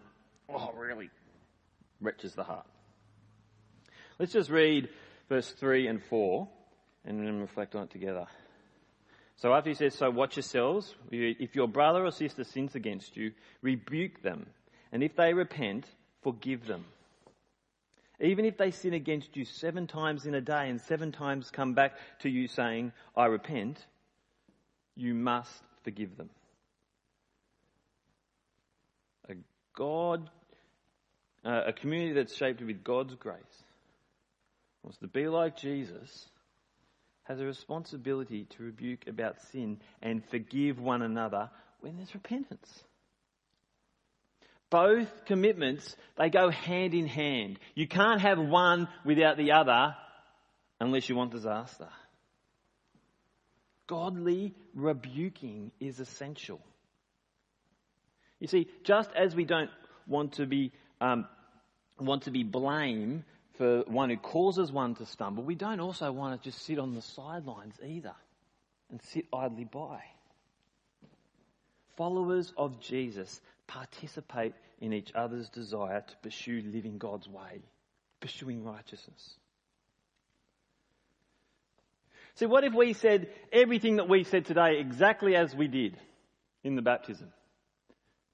oh, 0.49 0.73
really 0.77 1.09
wrenches 2.01 2.33
the 2.33 2.43
heart. 2.43 2.65
Let's 4.19 4.33
just 4.33 4.49
read 4.49 4.89
verse 5.29 5.49
3 5.51 5.87
and 5.87 6.03
4 6.03 6.47
and 7.05 7.25
then 7.25 7.39
reflect 7.39 7.75
on 7.75 7.83
it 7.83 7.91
together. 7.91 8.27
So 9.37 9.53
after 9.53 9.69
he 9.69 9.75
says, 9.75 9.95
So 9.95 10.09
watch 10.11 10.35
yourselves. 10.35 10.93
If 11.09 11.55
your 11.55 11.67
brother 11.67 12.05
or 12.05 12.11
sister 12.11 12.43
sins 12.43 12.75
against 12.75 13.17
you, 13.17 13.31
rebuke 13.61 14.21
them. 14.21 14.45
And 14.91 15.01
if 15.01 15.15
they 15.15 15.33
repent, 15.33 15.85
forgive 16.21 16.67
them. 16.67 16.85
Even 18.21 18.45
if 18.45 18.57
they 18.57 18.71
sin 18.71 18.93
against 18.93 19.35
you 19.35 19.45
seven 19.45 19.87
times 19.87 20.25
in 20.25 20.35
a 20.35 20.41
day 20.41 20.69
and 20.69 20.79
seven 20.81 21.11
times 21.11 21.49
come 21.49 21.73
back 21.73 21.93
to 22.19 22.29
you 22.29 22.47
saying, 22.47 22.91
I 23.17 23.25
repent, 23.25 23.83
you 24.95 25.13
must 25.13 25.63
forgive 25.83 26.15
them. 26.17 26.29
A 29.27 29.33
God, 29.75 30.29
uh, 31.43 31.63
a 31.67 31.73
community 31.73 32.13
that's 32.13 32.35
shaped 32.35 32.61
with 32.61 32.83
God's 32.83 33.15
grace, 33.15 33.63
wants 34.83 34.99
to 34.99 35.07
be 35.07 35.27
like 35.27 35.57
Jesus, 35.57 36.29
has 37.23 37.39
a 37.39 37.45
responsibility 37.45 38.45
to 38.51 38.63
rebuke 38.63 39.07
about 39.07 39.41
sin 39.51 39.79
and 40.01 40.23
forgive 40.25 40.79
one 40.79 41.01
another 41.01 41.49
when 41.79 41.97
there's 41.97 42.13
repentance. 42.13 42.83
Both 44.71 45.25
commitments, 45.25 45.95
they 46.17 46.29
go 46.29 46.49
hand 46.49 46.93
in 46.93 47.05
hand. 47.05 47.59
You 47.75 47.87
can't 47.87 48.21
have 48.21 48.39
one 48.39 48.87
without 49.05 49.37
the 49.37 49.51
other 49.51 49.95
unless 50.79 51.09
you 51.09 51.15
want 51.15 51.31
disaster. 51.31 51.89
Godly 53.85 54.55
rebuking 54.73 55.71
is 55.81 55.99
essential. 55.99 56.61
You 58.39 58.47
see, 58.47 58.69
just 58.83 59.09
as 59.13 59.35
we 59.35 59.43
don't 59.43 59.69
want 60.07 60.33
to 60.33 60.45
be 60.47 60.71
um, 61.01 61.27
want 61.99 62.23
to 62.23 62.31
be 62.31 62.43
blamed 62.43 63.23
for 63.57 63.83
one 63.87 64.09
who 64.09 64.17
causes 64.17 64.71
one 64.71 64.95
to 64.95 65.05
stumble, 65.05 65.43
we 65.43 65.55
don't 65.55 65.81
also 65.81 66.11
want 66.13 66.41
to 66.41 66.49
just 66.49 66.65
sit 66.65 66.79
on 66.79 66.95
the 66.95 67.01
sidelines 67.01 67.75
either 67.85 68.15
and 68.89 69.01
sit 69.11 69.25
idly 69.33 69.65
by. 69.65 69.99
Followers 71.97 72.53
of 72.57 72.79
Jesus 72.79 73.41
participate 73.73 74.53
in 74.79 74.93
each 74.93 75.11
other's 75.15 75.49
desire 75.49 76.01
to 76.01 76.15
pursue 76.23 76.61
living 76.65 76.97
God's 76.97 77.27
way, 77.27 77.61
pursuing 78.19 78.63
righteousness. 78.63 79.35
See, 82.35 82.45
what 82.45 82.63
if 82.63 82.73
we 82.73 82.93
said 82.93 83.29
everything 83.51 83.97
that 83.97 84.09
we 84.09 84.23
said 84.23 84.45
today 84.45 84.79
exactly 84.79 85.35
as 85.35 85.53
we 85.55 85.67
did 85.67 85.97
in 86.63 86.75
the 86.75 86.81
baptism? 86.81 87.31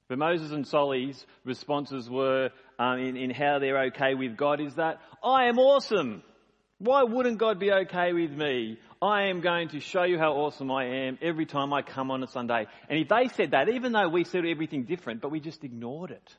But 0.08 0.20
Moses 0.20 0.52
and 0.52 0.66
Solly's 0.66 1.26
responses 1.44 2.10
were 2.10 2.50
um, 2.80 3.00
in, 3.00 3.18
in 3.18 3.30
how 3.30 3.60
they're 3.60 3.86
okay 3.88 4.14
with 4.14 4.38
God 4.38 4.62
is 4.62 4.76
that 4.76 5.02
I 5.24 5.46
am 5.46 5.60
awesome. 5.60 6.24
Why 6.80 7.04
wouldn't 7.04 7.40
God 7.40 7.60
be 7.60 7.72
okay 7.72 8.14
with 8.14 8.32
me? 8.32 8.78
I 9.02 9.30
am 9.30 9.42
going 9.42 9.70
to 9.70 9.80
show 9.80 10.04
you 10.04 10.18
how 10.20 10.34
awesome 10.34 10.72
I 10.72 11.08
am 11.08 11.18
every 11.22 11.46
time 11.46 11.74
I 11.74 11.82
come 11.82 12.12
on 12.12 12.24
a 12.24 12.28
Sunday. 12.28 12.68
And 12.90 13.00
if 13.00 13.10
they 13.10 13.30
said 13.36 13.52
that, 13.52 13.70
even 13.70 13.92
though 13.92 14.10
we 14.10 14.24
said 14.24 14.46
everything 14.46 14.84
different, 14.84 15.22
but 15.22 15.32
we 15.32 15.40
just 15.40 15.64
ignored 15.64 16.12
it, 16.12 16.36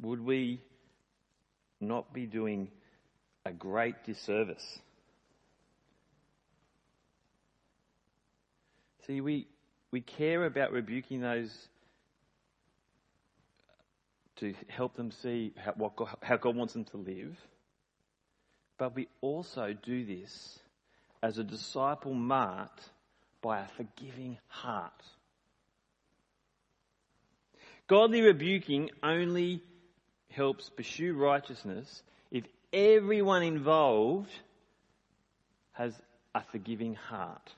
would 0.00 0.20
we 0.20 0.60
not 1.80 2.12
be 2.12 2.26
doing 2.26 2.68
a 3.46 3.52
great 3.52 4.04
disservice? 4.04 4.78
See, 9.06 9.20
we, 9.20 9.46
we 9.90 10.00
care 10.00 10.44
about 10.44 10.72
rebuking 10.72 11.20
those 11.20 11.50
to 14.36 14.54
help 14.68 14.96
them 14.96 15.10
see 15.10 15.52
how, 15.56 15.72
what 15.76 15.96
God, 15.96 16.16
how 16.22 16.36
God 16.36 16.56
wants 16.56 16.72
them 16.72 16.84
to 16.86 16.96
live. 16.96 17.36
But 18.78 18.94
we 18.94 19.08
also 19.20 19.72
do 19.72 20.04
this 20.04 20.58
as 21.22 21.38
a 21.38 21.44
disciple 21.44 22.12
marked 22.12 22.82
by 23.40 23.60
a 23.60 23.68
forgiving 23.76 24.38
heart. 24.48 25.02
Godly 27.86 28.22
rebuking 28.22 28.90
only 29.02 29.62
helps 30.30 30.70
pursue 30.70 31.14
righteousness 31.14 32.02
if 32.30 32.44
everyone 32.72 33.42
involved 33.42 34.30
has 35.72 35.92
a 36.34 36.42
forgiving 36.50 36.94
heart. 36.94 37.52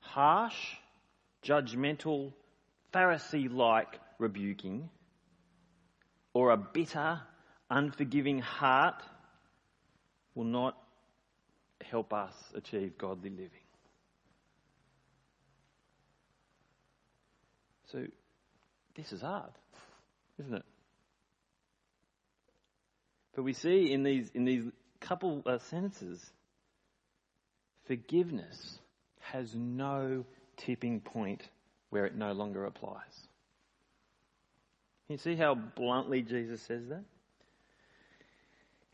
Harsh, 0.00 0.76
judgmental, 1.42 2.32
Pharisee 2.92 3.52
like 3.52 3.98
rebuking, 4.24 4.88
or 6.32 6.50
a 6.50 6.56
bitter, 6.56 7.20
unforgiving 7.70 8.40
heart 8.40 9.02
will 10.34 10.44
not 10.44 10.76
help 11.82 12.12
us 12.12 12.32
achieve 12.54 12.96
godly 12.98 13.30
living. 13.30 13.48
So, 17.92 18.06
this 18.96 19.12
is 19.12 19.20
hard, 19.20 19.52
isn't 20.40 20.54
it? 20.54 20.64
But 23.36 23.42
we 23.42 23.52
see 23.52 23.92
in 23.92 24.02
these, 24.02 24.30
in 24.34 24.44
these 24.44 24.64
couple 25.00 25.42
of 25.44 25.62
sentences, 25.62 26.24
forgiveness 27.86 28.78
has 29.20 29.54
no 29.54 30.24
tipping 30.56 31.00
point 31.00 31.42
where 31.90 32.06
it 32.06 32.16
no 32.16 32.32
longer 32.32 32.64
applies. 32.64 33.23
You 35.08 35.18
see 35.18 35.36
how 35.36 35.54
bluntly 35.54 36.22
Jesus 36.22 36.62
says 36.62 36.88
that? 36.88 37.04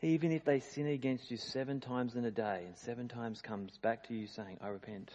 Even 0.01 0.31
if 0.31 0.43
they 0.43 0.59
sin 0.59 0.87
against 0.87 1.29
you 1.29 1.37
seven 1.37 1.79
times 1.79 2.15
in 2.15 2.25
a 2.25 2.31
day 2.31 2.63
and 2.65 2.75
seven 2.75 3.07
times 3.07 3.41
comes 3.41 3.77
back 3.77 4.07
to 4.07 4.13
you 4.13 4.27
saying, 4.27 4.57
I 4.61 4.69
repent. 4.69 5.11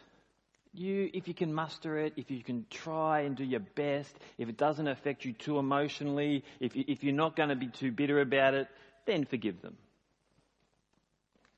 You, 0.73 1.11
if 1.13 1.27
you 1.27 1.35
can 1.35 1.53
muster 1.53 1.99
it, 1.99 2.13
if 2.17 2.31
you 2.31 2.43
can 2.43 2.67
try 2.71 3.23
and 3.23 3.37
do 3.37 3.45
your 3.45 3.61
best, 3.61 4.15
if 4.39 4.49
it 4.49 4.57
doesn't 4.57 4.87
affect 4.87 5.25
you 5.25 5.33
too 5.33 5.59
emotionally, 5.59 6.45
if, 6.61 6.77
if 6.77 7.03
you're 7.03 7.15
not 7.15 7.35
going 7.35 7.49
to 7.49 7.57
be 7.57 7.69
too 7.69 7.91
bitter 7.91 8.21
about 8.21 8.55
it, 8.55 8.69
then 9.07 9.25
forgive 9.25 9.61
them. 9.63 9.77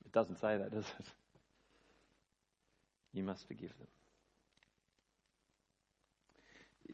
It 0.06 0.12
doesn't 0.12 0.40
say 0.40 0.56
that, 0.56 0.72
does 0.72 0.86
it? 0.98 1.06
You 3.12 3.24
must 3.24 3.46
forgive 3.46 3.70
them 3.78 3.88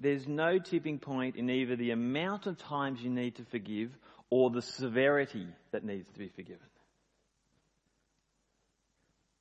there's 0.01 0.27
no 0.27 0.59
tipping 0.59 0.99
point 0.99 1.37
in 1.37 1.49
either 1.51 1.77
the 1.77 1.91
amount 1.91 2.47
of 2.47 2.59
times 2.59 3.01
you 3.01 3.11
need 3.11 3.37
to 3.37 3.45
forgive 3.45 3.91
or 4.31 4.51
the 4.51 4.63
severity 4.63 5.47
that 5.73 5.85
needs 5.85 6.09
to 6.13 6.19
be 6.19 6.29
forgiven. 6.29 6.67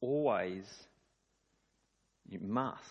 Always, 0.01 0.65
you 2.29 2.39
must, 2.39 2.81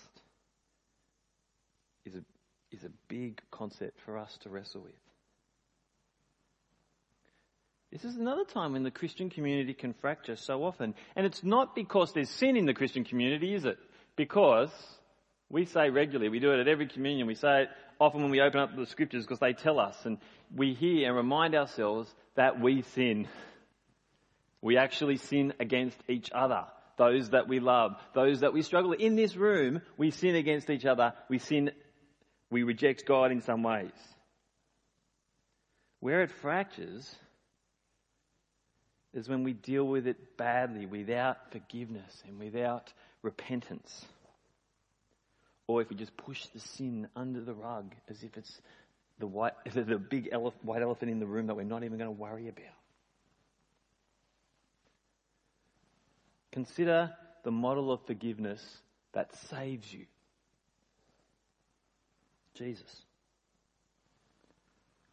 is 2.05 2.15
a, 2.15 2.25
is 2.71 2.85
a 2.85 2.91
big 3.09 3.41
concept 3.51 4.01
for 4.05 4.19
us 4.19 4.37
to 4.43 4.49
wrestle 4.49 4.81
with. 4.81 4.93
This 7.93 8.05
is 8.05 8.17
another 8.17 8.45
time 8.45 8.73
when 8.73 8.85
the 8.85 8.91
Christian 8.91 9.29
community 9.29 9.75
can 9.75 9.93
fracture 9.93 10.37
so 10.37 10.65
often. 10.65 10.95
And 11.15 11.27
it's 11.27 11.45
not 11.45 11.75
because 11.75 12.15
there's 12.15 12.31
sin 12.31 12.57
in 12.57 12.65
the 12.65 12.73
Christian 12.73 13.05
community, 13.05 13.53
is 13.55 13.67
it? 13.67 13.79
Because 14.17 14.71
we 15.53 15.67
say 15.67 15.91
regularly, 15.91 16.31
we 16.31 16.41
do 16.41 16.51
it 16.53 16.61
at 16.61 16.67
every 16.67 16.89
communion, 16.89 17.27
we 17.27 17.35
say 17.35 17.65
it 17.65 17.69
often 18.01 18.23
when 18.23 18.31
we 18.31 18.41
open 18.41 18.59
up 18.59 18.75
the 18.75 18.87
scriptures 18.87 19.23
because 19.23 19.39
they 19.39 19.53
tell 19.53 19.79
us 19.79 19.95
and 20.05 20.17
we 20.57 20.73
hear 20.73 21.07
and 21.07 21.15
remind 21.17 21.55
ourselves 21.55 22.13
that 22.37 22.59
we 22.59 22.83
sin. 22.95 23.29
We 24.63 24.79
actually 24.79 25.19
sin 25.19 25.53
against 25.61 25.99
each 26.09 26.31
other. 26.35 26.65
Those 26.97 27.31
that 27.31 27.49
we 27.49 27.61
love, 27.61 27.97
those 28.15 28.41
that 28.41 28.55
we 28.55 28.63
struggle. 28.63 28.93
In 28.93 29.15
this 29.15 29.37
room, 29.37 29.83
we 29.99 30.11
sin 30.11 30.37
against 30.37 30.71
each 30.71 30.87
other. 30.87 31.13
We 31.29 31.39
sin, 31.39 31.71
we 32.51 32.63
reject 32.63 33.05
God 33.07 33.31
in 33.31 33.43
some 33.43 33.63
ways. 33.63 33.93
Where 36.01 36.23
it 36.23 36.31
fractures 36.31 37.15
is 39.13 39.29
when 39.29 39.45
we 39.45 39.53
deal 39.53 39.85
with 39.85 40.07
it 40.07 40.39
badly, 40.39 40.87
without 40.87 41.53
forgiveness 41.53 42.23
and 42.27 42.39
without 42.39 42.93
repentance 43.23 44.07
or 45.67 45.83
if 45.83 45.91
we 45.91 45.97
just 45.97 46.17
push 46.17 46.47
the 46.55 46.61
sin 46.61 47.09
under 47.17 47.41
the 47.41 47.55
rug 47.55 47.95
as 48.09 48.23
if 48.23 48.37
it's 48.37 48.61
the, 49.19 49.27
white, 49.27 49.55
the 49.75 49.99
big 49.99 50.31
white 50.63 50.83
elephant 50.83 51.11
in 51.11 51.19
the 51.19 51.27
room 51.27 51.47
that 51.47 51.55
we're 51.55 51.63
not 51.63 51.85
even 51.85 51.99
going 51.99 52.15
to 52.15 52.21
worry 52.21 52.49
about. 52.49 52.65
Consider 56.53 57.11
the 57.45 57.51
model 57.51 57.91
of 57.91 58.01
forgiveness 58.07 58.63
that 59.15 59.31
saves 59.49 59.93
you 59.93 60.07
Jesus. 62.55 63.03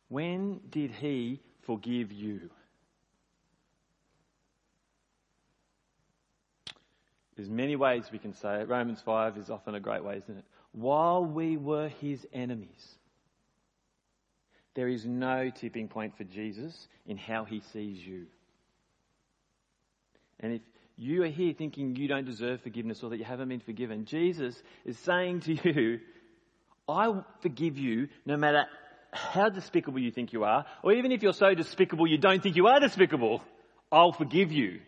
When 0.10 0.60
did 0.70 0.92
he 0.92 1.40
forgive 1.66 2.12
you? 2.12 2.50
There's 7.40 7.50
many 7.50 7.78
ways 7.78 8.04
we 8.12 8.20
can 8.20 8.34
say 8.34 8.60
it. 8.60 8.68
Romans 8.68 9.02
5 9.06 9.38
is 9.38 9.50
often 9.50 9.74
a 9.74 9.80
great 9.80 10.04
way, 10.04 10.18
isn't 10.18 10.40
it? 10.40 10.44
While 10.74 11.24
we 11.24 11.56
were 11.56 11.88
his 11.88 12.28
enemies, 12.34 12.98
there 14.76 14.90
is 14.90 15.06
no 15.06 15.50
tipping 15.50 15.88
point 15.88 16.18
for 16.18 16.26
Jesus 16.26 16.90
in 17.06 17.16
how 17.16 17.46
he 17.46 17.62
sees 17.72 18.06
you. 18.06 18.26
And 20.42 20.56
if 20.56 20.62
you 20.98 21.24
are 21.24 21.30
here 21.30 21.54
thinking 21.54 21.96
you 21.96 22.10
don't 22.10 22.26
deserve 22.26 22.60
forgiveness 22.60 23.04
or 23.04 23.10
that 23.12 23.18
you 23.20 23.24
haven't 23.24 23.48
been 23.48 23.62
forgiven, 23.62 24.04
Jesus 24.04 24.62
is 24.84 25.00
saying 25.00 25.40
to 25.44 25.54
you, 25.64 26.02
I 26.90 27.22
forgive 27.42 27.78
you 27.78 28.10
no 28.26 28.36
matter 28.36 28.66
how 29.14 29.48
despicable 29.48 30.00
you 30.00 30.12
think 30.12 30.34
you 30.34 30.44
are, 30.44 30.66
or 30.84 30.92
even 30.92 31.14
if 31.14 31.24
you're 31.24 31.32
so 31.32 31.54
despicable 31.54 32.06
you 32.06 32.18
don't 32.18 32.44
think 32.44 32.58
you 32.58 32.68
are 32.68 32.82
despicable, 32.82 33.42
I'll 33.90 34.12
forgive 34.12 34.52
you. 34.52 34.82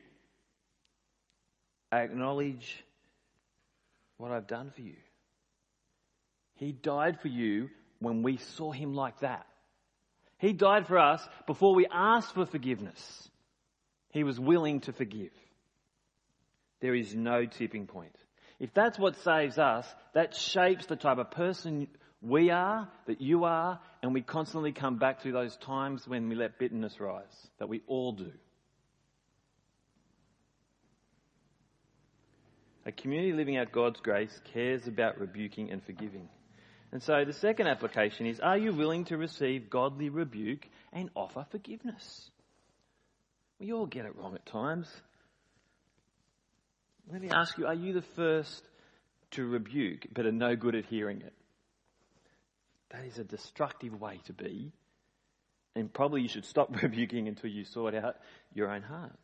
Acknowledge 1.92 2.84
what 4.18 4.32
I've 4.32 4.48
done 4.48 4.72
for 4.74 4.82
you. 4.82 4.96
He 6.56 6.72
died 6.72 7.20
for 7.22 7.28
you 7.28 7.70
when 8.00 8.24
we 8.24 8.38
saw 8.38 8.72
him 8.72 8.94
like 8.94 9.20
that. 9.22 9.46
He 10.38 10.54
died 10.54 10.88
for 10.88 10.98
us 10.98 11.28
before 11.48 11.76
we 11.76 11.88
asked 11.92 12.34
for 12.34 12.46
forgiveness. 12.46 13.30
He 14.10 14.24
was 14.24 14.40
willing 14.40 14.82
to 14.82 14.94
forgive. 14.94 15.32
There 16.82 16.96
is 16.96 17.14
no 17.14 17.46
tipping 17.46 17.88
point. 17.88 18.16
If 18.60 18.74
that's 18.74 19.00
what 19.00 19.16
saves 19.24 19.58
us, 19.58 19.88
that 20.14 20.36
shapes 20.36 20.86
the 20.86 20.96
type 20.96 21.18
of 21.18 21.32
person 21.32 21.88
we 22.22 22.52
are, 22.52 22.88
that 23.08 23.22
you 23.22 23.46
are, 23.46 23.80
and 24.04 24.14
we 24.14 24.22
constantly 24.22 24.72
come 24.72 24.98
back 24.98 25.24
to 25.24 25.32
those 25.32 25.58
times 25.58 26.08
when 26.08 26.30
we 26.30 26.36
let 26.36 26.60
bitterness 26.60 27.00
rise, 27.00 27.50
that 27.58 27.70
we 27.70 27.82
all 27.88 28.12
do. 28.12 28.32
A 32.86 32.92
community 32.92 33.34
living 33.34 33.58
out 33.58 33.72
God's 33.72 34.00
grace 34.00 34.40
cares 34.54 34.88
about 34.88 35.20
rebuking 35.20 35.72
and 35.72 35.84
forgiving. 35.84 36.28
And 36.92 37.02
so 37.02 37.24
the 37.26 37.34
second 37.34 37.68
application 37.68 38.26
is 38.26 38.40
are 38.40 38.58
you 38.58 38.74
willing 38.74 39.06
to 39.06 39.18
receive 39.18 39.70
godly 39.70 40.10
rebuke 40.10 40.68
and 40.92 41.10
offer 41.16 41.46
forgiveness? 41.50 42.30
We 43.60 43.72
all 43.72 43.86
get 43.86 44.06
it 44.06 44.16
wrong 44.16 44.34
at 44.36 44.46
times. 44.46 44.90
Let 47.12 47.22
me 47.22 47.30
ask 47.30 47.58
you 47.58 47.68
are 47.68 47.74
you 47.74 47.94
the 47.94 48.02
first 48.02 48.68
to 49.32 49.46
rebuke 49.46 50.08
but 50.14 50.26
are 50.26 50.32
no 50.32 50.56
good 50.56 50.76
at 50.76 50.86
hearing 50.86 51.22
it? 51.22 51.34
That 52.90 53.06
is 53.06 53.20
a 53.20 53.24
destructive 53.24 54.00
way 54.00 54.20
to 54.26 54.34
be. 54.34 54.74
And 55.76 55.94
probably 55.94 56.22
you 56.22 56.28
should 56.28 56.46
stop 56.46 56.70
rebuking 56.82 57.28
until 57.28 57.50
you 57.50 57.64
sort 57.64 57.96
out 57.96 58.18
your 58.54 58.70
own 58.70 58.82
heart. 58.82 59.18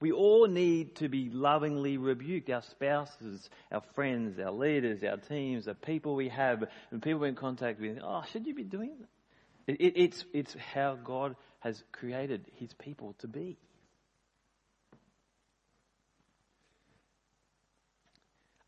We 0.00 0.12
all 0.12 0.46
need 0.46 0.96
to 0.96 1.08
be 1.08 1.28
lovingly 1.30 1.98
rebuked. 1.98 2.48
Our 2.48 2.62
spouses, 2.62 3.50
our 3.70 3.82
friends, 3.94 4.38
our 4.38 4.50
leaders, 4.50 5.04
our 5.04 5.18
teams, 5.18 5.66
the 5.66 5.74
people 5.74 6.14
we 6.14 6.30
have, 6.30 6.64
and 6.90 7.02
people 7.02 7.20
we're 7.20 7.28
in 7.28 7.34
contact 7.34 7.80
with. 7.80 7.98
Oh, 8.02 8.22
should 8.32 8.46
you 8.46 8.54
be 8.54 8.64
doing 8.64 8.92
that? 8.98 9.74
It, 9.74 9.80
it, 9.80 9.92
it's, 9.96 10.24
it's 10.32 10.56
how 10.72 10.96
God 11.04 11.36
has 11.60 11.82
created 11.92 12.46
his 12.56 12.72
people 12.72 13.14
to 13.18 13.28
be. 13.28 13.58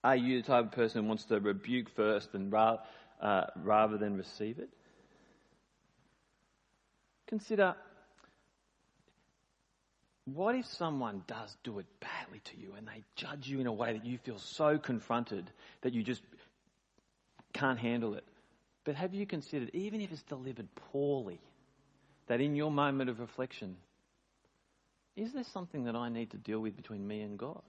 Are 0.05 0.17
you 0.17 0.43
the 0.43 0.47
type 0.47 0.67
of 0.67 0.73
person 0.73 1.03
who 1.03 1.09
wants 1.09 1.25
to 1.27 1.41
rebuke 1.41 1.89
first 1.97 2.35
and 2.35 2.53
ra- 2.53 2.79
uh, 3.21 3.45
rather 3.57 3.97
than 3.97 4.17
receive 4.17 4.59
it? 4.59 4.69
Consider 7.29 7.75
what 10.25 10.55
if 10.55 10.67
someone 10.67 11.23
does 11.27 11.57
do 11.65 11.79
it 11.79 11.87
badly 12.01 12.41
to 12.45 12.57
you 12.57 12.75
and 12.77 12.87
they 12.87 13.03
judge 13.17 13.49
you 13.49 13.61
in 13.61 13.67
a 13.67 13.73
way 13.73 13.93
that 13.93 14.07
you 14.07 14.19
feel 14.19 14.39
so 14.39 14.79
confronted 14.79 15.51
that 15.81 15.93
you 15.93 16.03
just 16.03 16.23
can't 17.53 17.79
handle 17.79 18.15
it? 18.15 18.25
But 18.85 18.95
have 18.95 19.15
you 19.15 19.27
considered, 19.27 19.71
even 19.75 20.01
if 20.01 20.13
it's 20.13 20.23
delivered 20.23 20.69
poorly, 20.93 21.41
that 22.27 22.41
in 22.41 22.55
your 22.55 22.71
moment 22.71 23.11
of 23.11 23.21
reflection, 23.21 23.77
is 25.17 25.33
there 25.33 25.45
something 25.45 25.85
that 25.85 25.97
I 25.97 26.09
need 26.09 26.31
to 26.31 26.37
deal 26.39 26.61
with 26.61 26.77
between 26.77 27.07
me 27.07 27.21
and 27.21 27.39
God? 27.39 27.63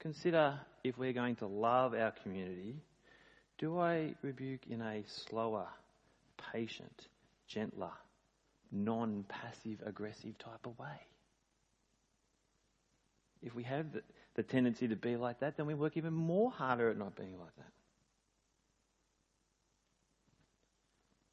Consider 0.00 0.58
if 0.84 0.96
we're 0.96 1.12
going 1.12 1.36
to 1.36 1.46
love 1.46 1.94
our 1.94 2.12
community, 2.22 2.76
do 3.58 3.78
I 3.78 4.14
rebuke 4.22 4.66
in 4.68 4.80
a 4.80 5.02
slower, 5.06 5.66
patient, 6.52 7.08
gentler, 7.46 7.90
non 8.70 9.24
passive 9.28 9.82
aggressive 9.84 10.36
type 10.38 10.66
of 10.66 10.78
way. 10.78 11.00
If 13.42 13.54
we 13.54 13.62
have 13.64 13.92
the, 13.92 14.02
the, 14.34 14.42
tendency 14.42 14.88
to 14.88 14.96
be 14.96 15.16
like 15.16 15.40
that, 15.40 15.56
then 15.56 15.66
we 15.66 15.74
work 15.74 15.96
even 15.96 16.12
more 16.12 16.50
harder 16.50 16.90
at 16.90 16.98
not 16.98 17.14
being 17.16 17.38
like 17.38 17.54
that. 17.56 17.72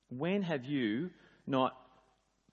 When 0.09 0.43
have 0.43 0.65
you 0.65 1.09
not 1.47 1.75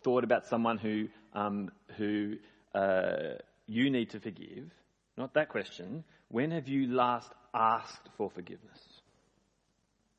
thought 0.03 0.25
about 0.25 0.47
someone 0.47 0.79
who, 0.79 1.09
um, 1.35 1.71
who 1.99 2.37
uh, 2.75 3.35
you 3.67 3.91
need 3.91 4.11
to 4.11 4.21
forgive? 4.21 4.71
Not 5.19 5.35
that 5.35 5.51
question. 5.51 6.05
When 6.29 6.51
have 6.51 6.67
you 6.67 6.89
last 6.89 7.31
asked 7.53 8.09
for 8.17 8.31
forgiveness? 8.31 8.81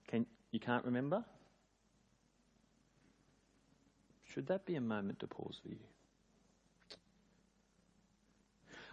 Can, 0.08 0.28
you 0.52 0.60
can't 0.60 0.86
remember? 0.86 1.26
Should 4.34 4.48
that 4.48 4.66
be 4.66 4.76
a 4.76 4.82
moment 4.82 5.20
to 5.20 5.28
pause 5.28 5.60
for 5.62 5.70
you? 5.70 5.78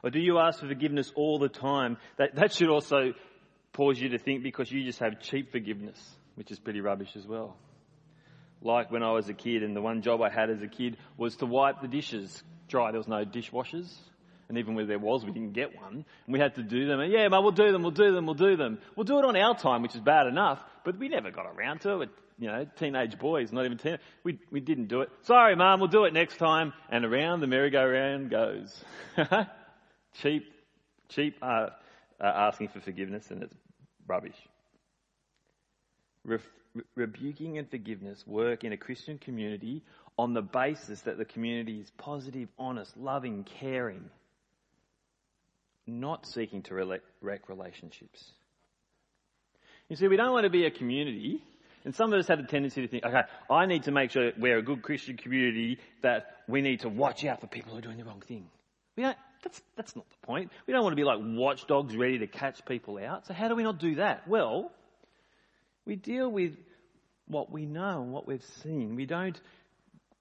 Or 0.03 0.11
do 0.11 0.19
you 0.19 0.39
ask 0.39 0.61
for 0.61 0.69
forgiveness 0.69 1.13
all 1.15 1.39
the 1.39 1.49
time? 1.49 1.97
That, 2.19 2.35
that 2.37 2.53
should 2.53 2.69
also 2.69 3.13
pause 3.73 3.99
you 3.99 4.11
to 4.11 4.19
think 4.19 4.43
because 4.43 4.71
you 4.71 4.85
just 4.85 4.99
have 4.99 5.21
cheap 5.21 5.53
forgiveness, 5.53 5.99
which 6.35 6.51
is 6.51 6.59
pretty 6.59 6.81
rubbish 6.81 7.17
as 7.17 7.27
well. 7.27 7.57
Like 8.63 8.91
when 8.91 9.03
I 9.03 9.13
was 9.13 9.29
a 9.29 9.35
kid 9.35 9.63
and 9.63 9.75
the 9.75 9.81
one 9.81 10.03
job 10.03 10.21
I 10.21 10.31
had 10.31 10.51
as 10.51 10.63
a 10.63 10.69
kid 10.69 10.97
was 11.17 11.37
to 11.37 11.47
wipe 11.47 11.81
the 11.81 11.89
dishes 11.89 12.43
dry. 12.69 12.91
There 12.91 13.01
was 13.01 13.09
no 13.09 13.25
dishwashers. 13.25 13.91
And 14.49 14.59
even 14.59 14.75
where 14.75 14.85
there 14.85 14.99
was, 14.99 15.25
we 15.25 15.31
didn't 15.31 15.53
get 15.53 15.77
one. 15.77 16.05
And 16.27 16.33
we 16.33 16.41
had 16.41 16.57
to 16.57 16.63
do 16.63 16.87
them. 16.87 16.99
And 16.99 17.13
yeah, 17.13 17.29
mate, 17.29 17.41
we'll 17.41 17.53
do 17.53 17.71
them, 17.71 17.83
we'll 17.83 17.93
do 17.93 18.13
them, 18.13 18.27
we'll 18.27 18.35
do 18.35 18.57
them. 18.57 18.79
We'll 18.97 19.05
do 19.05 19.19
it 19.19 19.25
on 19.25 19.37
our 19.37 19.57
time, 19.57 19.83
which 19.83 19.95
is 19.95 20.01
bad 20.01 20.27
enough, 20.27 20.61
but 20.85 20.99
we 20.99 21.09
never 21.09 21.31
got 21.31 21.47
around 21.47 21.83
to 21.83 22.01
it 22.01 22.11
you 22.41 22.47
know, 22.49 22.67
teenage 22.79 23.19
boys, 23.19 23.53
not 23.53 23.67
even 23.67 23.77
teen. 23.77 23.99
We, 24.25 24.39
we 24.51 24.61
didn't 24.61 24.87
do 24.87 25.03
it. 25.03 25.11
Sorry, 25.25 25.55
mum, 25.55 25.79
we'll 25.79 25.91
do 25.91 26.05
it 26.05 26.15
next 26.15 26.39
time. 26.39 26.73
And 26.91 27.05
around 27.05 27.41
the 27.41 27.47
merry-go-round 27.47 28.31
goes. 28.31 28.85
cheap, 30.23 30.51
cheap 31.11 31.37
uh, 31.43 31.69
uh, 32.19 32.25
asking 32.25 32.69
for 32.69 32.81
forgiveness, 32.81 33.31
and 33.31 33.43
it's 33.43 33.55
rubbish. 34.07 34.37
Re- 36.25 36.39
rebuking 36.95 37.59
and 37.59 37.69
forgiveness 37.71 38.25
work 38.27 38.65
in 38.65 38.73
a 38.73 38.77
Christian 38.79 39.19
community 39.19 39.83
on 40.17 40.33
the 40.33 40.43
basis 40.43 41.03
that 41.03 41.19
the 41.19 41.27
community 41.27 41.79
is 41.79 41.91
positive, 41.99 42.49
honest, 42.59 42.97
loving, 42.97 43.45
caring, 43.59 44.09
not 45.87 46.27
seeking 46.27 46.63
to 46.63 47.01
wreck 47.21 47.49
relationships. 47.51 48.25
You 49.91 49.97
see, 49.97 50.09
we 50.09 50.17
don't 50.17 50.33
want 50.33 50.45
to 50.45 50.51
be 50.51 50.65
a 50.65 50.71
community 50.71 51.43
and 51.85 51.95
some 51.95 52.13
of 52.13 52.19
us 52.19 52.29
have 52.29 52.39
a 52.39 52.45
tendency 52.45 52.83
to 52.83 52.89
think, 52.89 53.05
okay, 53.05 53.23
I 53.51 53.67
need 53.67 53.85
to 53.85 53.93
make 53.93 54.11
sure 54.11 54.33
we're 54.39 54.59
a 54.59 54.63
good 54.63 54.83
Christian 54.83 55.17
community 55.17 55.79
that 56.03 56.37
we 56.49 56.61
need 56.61 56.81
to 56.81 56.89
watch 56.89 57.25
out 57.25 57.41
for 57.41 57.47
people 57.47 57.73
who 57.73 57.79
are 57.79 57.83
doing 57.83 57.97
the 57.97 58.05
wrong 58.05 58.23
thing. 58.27 58.47
We 58.97 59.05
don't, 59.05 59.17
that's, 59.43 59.63
that's 59.77 59.97
not 59.97 60.05
the 60.11 60.27
point. 60.27 60.51
We 60.67 60.73
don't 60.73 60.83
want 60.83 60.93
to 60.93 60.97
be 60.97 61.05
like 61.05 61.19
watchdogs 61.21 61.97
ready 61.97 62.19
to 62.19 62.27
catch 62.27 62.65
people 62.67 62.99
out. 62.99 63.27
So 63.27 63.35
how 63.35 63.49
do 63.49 63.55
we 63.55 63.63
not 63.63 63.79
do 63.79 63.95
that? 63.97 64.29
Well, 64.29 64.71
we 65.87 65.97
deal 65.97 66.31
with 66.31 66.57
what 67.27 67.51
we 67.51 67.65
know 67.65 68.03
and 68.03 68.13
what 68.13 68.27
we've 68.27 68.45
seen. 68.63 68.97
We 68.97 69.07
don't, 69.07 69.41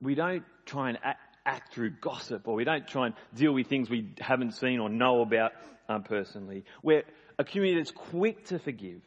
we 0.02 0.15
don't 0.15 0.43
try 0.65 0.89
and 0.89 1.00
act, 1.04 1.19
act 1.45 1.74
through 1.74 1.91
gossip 2.02 2.48
or 2.48 2.56
we 2.56 2.63
don't 2.63 2.88
try 2.88 3.08
and 3.08 3.15
deal 3.36 3.54
with 3.54 3.67
things 3.67 3.89
we 3.89 4.13
haven't 4.19 4.54
seen 4.54 4.80
or 4.80 4.88
know 4.88 5.22
about 5.22 5.52
um, 5.89 6.04
personally. 6.04 6.63
We're 6.84 7.04
a 7.38 7.43
community 7.43 7.80
that's 7.80 7.91
quick 7.91 8.45
to 8.45 8.60
forgive. 8.60 9.02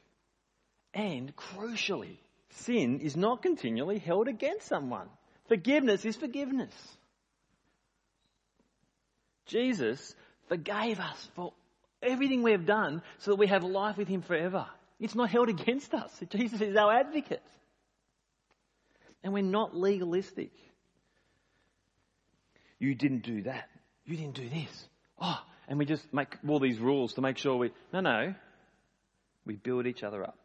And 0.95 1.35
crucially, 1.35 2.19
Sin 2.57 3.01
is 3.01 3.17
not 3.17 3.43
continually 3.43 3.99
held 3.99 4.29
against 4.29 4.67
someone. 4.67 5.09
Forgiveness 5.49 6.05
is 6.05 6.17
forgiveness. 6.17 6.75
Jesus 9.47 10.15
forgave 10.49 11.01
us 11.01 11.29
for 11.35 11.53
everything 12.03 12.43
we 12.43 12.53
have 12.53 12.67
done 12.67 13.03
so 13.19 13.33
that 13.33 13.39
we 13.39 13.47
have 13.47 13.65
life 13.65 13.97
with 13.97 14.09
Him 14.09 14.23
forever. 14.23 14.67
It's 15.01 15.15
not 15.15 15.31
held 15.31 15.49
against 15.49 15.95
us. 15.95 16.11
Jesus 16.31 16.61
is 16.61 16.77
our 16.77 16.93
advocate. 16.93 17.43
And 19.25 19.33
we're 19.33 19.43
not 19.43 19.75
legalistic. 19.77 20.51
You 22.79 22.95
didn't 22.95 23.23
do 23.23 23.43
that. 23.43 23.69
You 24.05 24.17
didn't 24.17 24.35
do 24.35 24.49
this. 24.49 24.89
Oh, 25.21 25.41
and 25.69 25.79
we 25.79 25.85
just 25.85 26.13
make 26.13 26.37
all 26.47 26.59
these 26.59 26.79
rules 26.79 27.15
to 27.15 27.21
make 27.21 27.39
sure 27.39 27.57
we. 27.57 27.71
No, 27.93 28.01
no. 28.01 28.35
We 29.47 29.55
build 29.55 29.87
each 29.87 30.03
other 30.03 30.23
up. 30.25 30.37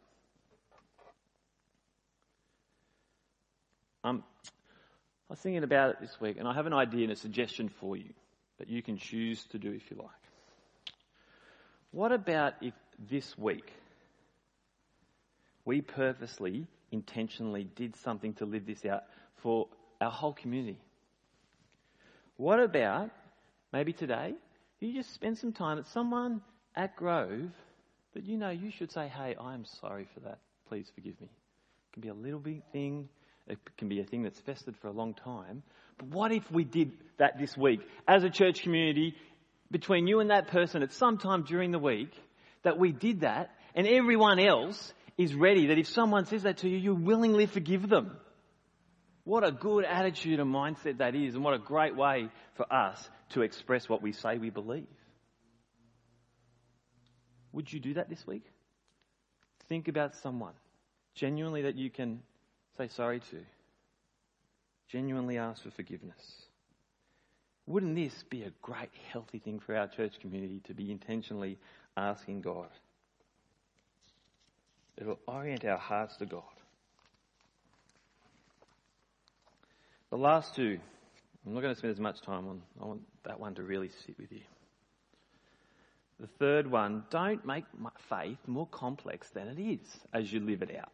Um, 4.04 4.22
I 4.44 5.32
was 5.32 5.38
thinking 5.40 5.64
about 5.64 5.90
it 5.90 6.00
this 6.00 6.20
week, 6.20 6.36
and 6.38 6.48
I 6.48 6.54
have 6.54 6.66
an 6.66 6.72
idea 6.72 7.04
and 7.04 7.12
a 7.12 7.16
suggestion 7.16 7.68
for 7.68 7.96
you 7.96 8.12
that 8.58 8.68
you 8.68 8.82
can 8.82 8.96
choose 8.96 9.44
to 9.50 9.58
do 9.58 9.72
if 9.72 9.90
you 9.90 9.96
like. 9.98 10.10
What 11.90 12.12
about 12.12 12.54
if 12.60 12.74
this 12.98 13.36
week 13.36 13.70
we 15.64 15.80
purposely, 15.80 16.66
intentionally 16.90 17.64
did 17.64 17.96
something 17.96 18.34
to 18.34 18.46
live 18.46 18.66
this 18.66 18.84
out 18.84 19.04
for 19.36 19.68
our 20.00 20.10
whole 20.10 20.32
community? 20.32 20.78
What 22.36 22.60
about 22.60 23.10
maybe 23.72 23.92
today 23.92 24.34
you 24.80 24.94
just 24.94 25.12
spend 25.12 25.38
some 25.38 25.52
time 25.52 25.78
at 25.78 25.86
someone 25.88 26.40
at 26.74 26.96
Grove 26.96 27.50
that 28.14 28.24
you 28.24 28.36
know 28.36 28.50
you 28.50 28.70
should 28.70 28.92
say, 28.92 29.08
hey, 29.08 29.34
I'm 29.38 29.64
sorry 29.64 30.06
for 30.14 30.20
that 30.20 30.38
please 30.68 30.90
forgive 30.94 31.20
me. 31.20 31.28
It 31.28 31.92
can 31.92 32.02
be 32.02 32.08
a 32.08 32.14
little 32.14 32.38
big 32.38 32.62
thing, 32.72 33.08
it 33.48 33.58
can 33.76 33.88
be 33.88 34.00
a 34.00 34.04
thing 34.04 34.22
that's 34.22 34.40
festered 34.40 34.76
for 34.76 34.88
a 34.88 34.92
long 34.92 35.14
time. 35.14 35.62
But 35.98 36.08
what 36.08 36.32
if 36.32 36.50
we 36.50 36.64
did 36.64 36.92
that 37.18 37.38
this 37.38 37.56
week 37.56 37.80
as 38.06 38.22
a 38.22 38.30
church 38.30 38.62
community 38.62 39.14
between 39.70 40.06
you 40.06 40.20
and 40.20 40.30
that 40.30 40.48
person 40.48 40.82
at 40.82 40.92
some 40.92 41.18
time 41.18 41.42
during 41.42 41.72
the 41.72 41.78
week 41.78 42.12
that 42.62 42.78
we 42.78 42.92
did 42.92 43.20
that 43.20 43.50
and 43.74 43.86
everyone 43.86 44.38
else 44.38 44.92
is 45.16 45.34
ready 45.34 45.66
that 45.66 45.78
if 45.78 45.88
someone 45.88 46.26
says 46.26 46.44
that 46.44 46.58
to 46.58 46.68
you, 46.68 46.78
you 46.78 46.94
willingly 46.94 47.46
forgive 47.46 47.88
them. 47.88 48.16
What 49.24 49.46
a 49.46 49.52
good 49.52 49.84
attitude 49.84 50.40
and 50.40 50.54
mindset 50.54 50.98
that 50.98 51.14
is, 51.14 51.34
and 51.34 51.44
what 51.44 51.52
a 51.52 51.58
great 51.58 51.94
way 51.94 52.30
for 52.54 52.72
us 52.72 53.10
to 53.30 53.42
express 53.42 53.88
what 53.88 54.00
we 54.00 54.12
say 54.12 54.38
we 54.38 54.48
believe. 54.48 54.86
Would 57.52 57.70
you 57.70 57.80
do 57.80 57.94
that 57.94 58.08
this 58.08 58.26
week? 58.26 58.44
Think 59.68 59.88
about 59.88 60.14
someone 60.16 60.54
genuinely 61.14 61.62
that 61.62 61.76
you 61.76 61.90
can 61.90 62.20
say 62.78 62.88
sorry 62.88 63.20
to, 63.20 63.38
genuinely 64.90 65.36
ask 65.36 65.62
for 65.62 65.70
forgiveness. 65.70 66.46
Wouldn't 67.66 67.96
this 67.96 68.24
be 68.30 68.44
a 68.44 68.52
great, 68.62 68.90
healthy 69.12 69.40
thing 69.40 69.60
for 69.60 69.76
our 69.76 69.88
church 69.88 70.20
community 70.20 70.62
to 70.68 70.74
be 70.74 70.90
intentionally 70.90 71.58
asking 71.96 72.40
God? 72.40 72.68
It'll 74.96 75.18
orient 75.26 75.64
our 75.64 75.76
hearts 75.76 76.16
to 76.16 76.26
God. 76.26 76.42
The 80.10 80.16
last 80.16 80.54
two, 80.54 80.78
I'm 81.44 81.54
not 81.54 81.60
going 81.60 81.74
to 81.74 81.78
spend 81.78 81.92
as 81.92 82.00
much 82.00 82.22
time 82.22 82.48
on. 82.48 82.62
I 82.80 82.86
want 82.86 83.02
that 83.24 83.38
one 83.38 83.54
to 83.56 83.62
really 83.62 83.90
sit 84.06 84.18
with 84.18 84.32
you. 84.32 84.40
The 86.20 86.28
third 86.38 86.70
one, 86.70 87.04
don't 87.10 87.44
make 87.44 87.64
faith 88.08 88.38
more 88.46 88.66
complex 88.66 89.28
than 89.30 89.48
it 89.48 89.60
is 89.60 89.80
as 90.12 90.32
you 90.32 90.40
live 90.40 90.62
it 90.62 90.74
out. 90.76 90.90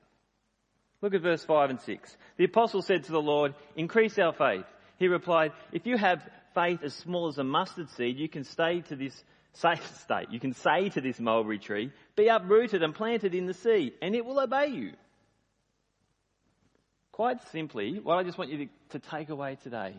Look 1.04 1.12
at 1.12 1.20
verse 1.20 1.44
5 1.44 1.68
and 1.68 1.80
6. 1.82 2.16
The 2.38 2.44
apostle 2.44 2.80
said 2.80 3.04
to 3.04 3.12
the 3.12 3.20
Lord, 3.20 3.54
Increase 3.76 4.18
our 4.18 4.32
faith. 4.32 4.64
He 4.98 5.08
replied, 5.08 5.52
If 5.70 5.84
you 5.86 5.98
have 5.98 6.26
faith 6.54 6.82
as 6.82 6.94
small 6.94 7.28
as 7.28 7.36
a 7.36 7.44
mustard 7.44 7.90
seed, 7.90 8.16
you 8.16 8.26
can 8.26 8.44
stay 8.44 8.80
to 8.88 8.96
this 8.96 9.12
safe 9.52 9.86
state. 10.00 10.28
You 10.30 10.40
can 10.40 10.54
say 10.54 10.88
to 10.88 11.02
this 11.02 11.20
mulberry 11.20 11.58
tree, 11.58 11.92
Be 12.16 12.28
uprooted 12.28 12.82
and 12.82 12.94
planted 12.94 13.34
in 13.34 13.44
the 13.44 13.52
sea, 13.52 13.92
and 14.00 14.14
it 14.14 14.24
will 14.24 14.40
obey 14.40 14.68
you. 14.68 14.92
Quite 17.12 17.42
simply, 17.52 18.00
what 18.02 18.16
I 18.16 18.22
just 18.22 18.38
want 18.38 18.50
you 18.50 18.64
to, 18.64 18.98
to 18.98 19.10
take 19.10 19.28
away 19.28 19.58
today, 19.62 19.92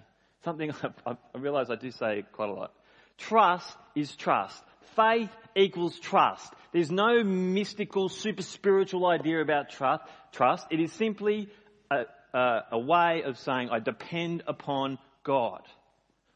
something 0.44 0.74
I, 1.06 1.18
I 1.36 1.38
realize 1.38 1.70
I 1.70 1.76
do 1.76 1.92
say 1.92 2.26
quite 2.32 2.50
a 2.50 2.54
lot. 2.54 2.74
Trust 3.20 3.78
is 3.94 4.16
trust. 4.16 4.64
Faith 4.96 5.30
equals 5.56 6.00
trust. 6.00 6.54
There's 6.72 6.92
no 6.92 7.24
mystical, 7.24 8.10
super 8.10 8.42
spiritual 8.42 9.06
idea 9.08 9.42
about 9.42 9.70
trust. 9.70 10.04
Trust. 10.34 10.68
It 10.72 10.80
is 10.80 10.92
simply 10.94 11.50
a, 11.90 12.04
a, 12.38 12.60
a 12.74 12.80
way 12.80 13.24
of 13.24 13.38
saying 13.40 13.70
I 13.70 13.80
depend 13.80 14.44
upon 14.48 14.98
God. 15.24 15.62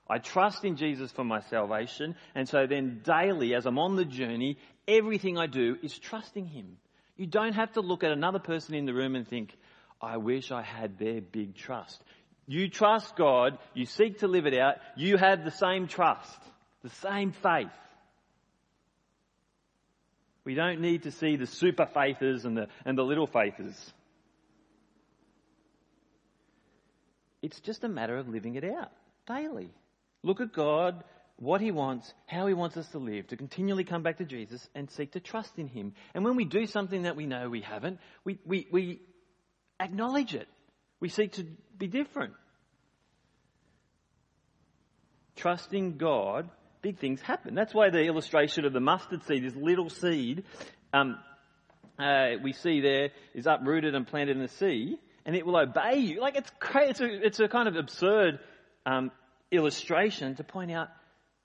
I 0.10 0.18
trust 0.18 0.66
in 0.66 0.76
Jesus 0.76 1.12
for 1.12 1.24
my 1.24 1.42
salvation, 1.42 2.16
and 2.34 2.50
so 2.50 2.66
then 2.66 3.02
daily, 3.04 3.54
as 3.54 3.68
I'm 3.68 3.78
on 3.78 3.96
the 3.96 4.06
journey, 4.06 4.58
everything 4.88 5.38
I 5.38 5.46
do 5.46 5.78
is 5.84 5.98
trusting 6.00 6.48
Him. 6.48 6.78
You 7.16 7.28
don't 7.28 7.54
have 7.54 7.74
to 7.74 7.82
look 7.82 8.04
at 8.04 8.12
another 8.12 8.40
person 8.40 8.74
in 8.74 8.86
the 8.86 8.94
room 8.94 9.16
and 9.16 9.28
think, 9.28 9.56
I 10.02 10.18
wish 10.18 10.52
I 10.52 10.64
had 10.64 10.98
their 10.98 11.22
big 11.22 11.56
trust. 11.56 12.02
You 12.48 12.70
trust 12.70 13.16
God, 13.16 13.60
you 13.76 13.86
seek 13.86 14.20
to 14.20 14.28
live 14.28 14.48
it 14.48 14.58
out, 14.58 14.78
you 14.96 15.18
have 15.18 15.44
the 15.44 15.52
same 15.52 15.88
trust, 15.88 16.40
the 16.82 16.90
same 16.90 17.32
faith. 17.32 17.70
We 20.46 20.56
don't 20.56 20.82
need 20.82 21.04
to 21.04 21.12
see 21.12 21.36
the 21.36 21.46
super 21.46 21.86
faithers 21.86 22.46
and 22.46 22.58
the, 22.58 22.68
and 22.86 22.98
the 22.98 23.04
little 23.04 23.28
faithers. 23.28 23.94
It's 27.42 27.60
just 27.60 27.84
a 27.84 27.90
matter 27.90 28.18
of 28.18 28.28
living 28.28 28.56
it 28.56 28.64
out 28.64 28.92
daily. 29.28 29.70
Look 30.24 30.42
at 30.42 30.52
God, 30.52 31.04
what 31.38 31.62
He 31.62 31.72
wants, 31.72 32.14
how 32.26 32.48
He 32.48 32.54
wants 32.54 32.76
us 32.78 32.88
to 32.90 32.98
live, 32.98 33.28
to 33.28 33.38
continually 33.38 33.84
come 33.84 34.04
back 34.04 34.18
to 34.18 34.26
Jesus 34.26 34.68
and 34.76 34.90
seek 34.92 35.14
to 35.14 35.20
trust 35.20 35.58
in 35.58 35.68
Him. 35.68 35.94
And 36.14 36.26
when 36.26 36.36
we 36.36 36.46
do 36.46 36.66
something 36.66 37.04
that 37.04 37.16
we 37.16 37.26
know 37.26 37.50
we 37.50 37.62
haven't, 37.62 38.00
we, 38.26 38.40
we, 38.46 38.68
we 38.72 39.02
acknowledge 39.80 40.36
it. 40.36 40.48
We 41.00 41.10
seek 41.10 41.34
to 41.34 41.46
be 41.78 41.88
different. 41.88 42.34
Trusting 45.38 45.98
God, 45.98 46.50
big 46.82 47.00
things 47.00 47.22
happen. 47.22 47.56
That's 47.56 47.74
why 47.74 47.90
the 47.90 48.04
illustration 48.04 48.66
of 48.66 48.74
the 48.74 48.80
mustard 48.80 49.24
seed, 49.26 49.44
this 49.44 49.56
little 49.56 49.90
seed, 49.90 50.44
um, 50.94 51.18
uh, 51.98 52.36
we 52.42 52.54
see 52.54 52.82
there 52.82 53.10
is 53.34 53.46
uprooted 53.46 53.96
and 53.96 54.08
planted 54.08 54.38
in 54.38 54.42
the 54.42 54.50
sea, 54.50 54.98
and 55.26 55.36
it 55.36 55.46
will 55.46 55.58
obey 55.58 55.98
you. 55.98 56.22
Like 56.22 56.38
it's 56.38 56.52
crazy. 56.60 56.90
It's 56.90 57.02
a, 57.02 57.26
it's 57.26 57.40
a 57.40 57.48
kind 57.48 57.68
of 57.68 57.76
absurd 57.76 58.40
um, 58.86 59.12
illustration 59.52 60.36
to 60.36 60.44
point 60.44 60.72
out 60.72 60.90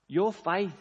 your 0.07 0.31
faith 0.31 0.75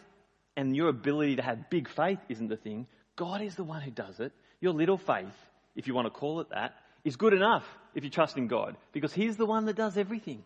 and 0.57 0.77
your 0.77 0.89
ability 0.89 1.37
to 1.37 1.43
have 1.43 1.71
big 1.71 1.89
faith 1.89 2.19
isn't 2.29 2.49
the 2.49 2.57
thing. 2.57 2.87
God 3.17 3.43
is 3.43 3.55
the 3.57 3.65
one 3.65 3.83
who 3.83 3.91
does 3.91 4.21
it. 4.21 4.33
Your 4.61 4.73
little 4.73 4.99
faith, 4.99 5.35
if 5.75 5.87
you 5.87 5.95
want 5.95 6.07
to 6.07 6.11
call 6.11 6.41
it 6.41 6.51
that, 6.51 6.75
is 7.05 7.17
good 7.17 7.35
enough 7.35 7.65
if 7.95 8.05
you 8.05 8.11
trust 8.11 8.37
in 8.37 8.47
God 8.47 8.77
because 8.93 9.13
He's 9.13 9.37
the 9.37 9.47
one 9.47 9.67
that 9.67 9.77
does 9.77 9.97
everything. 9.99 10.43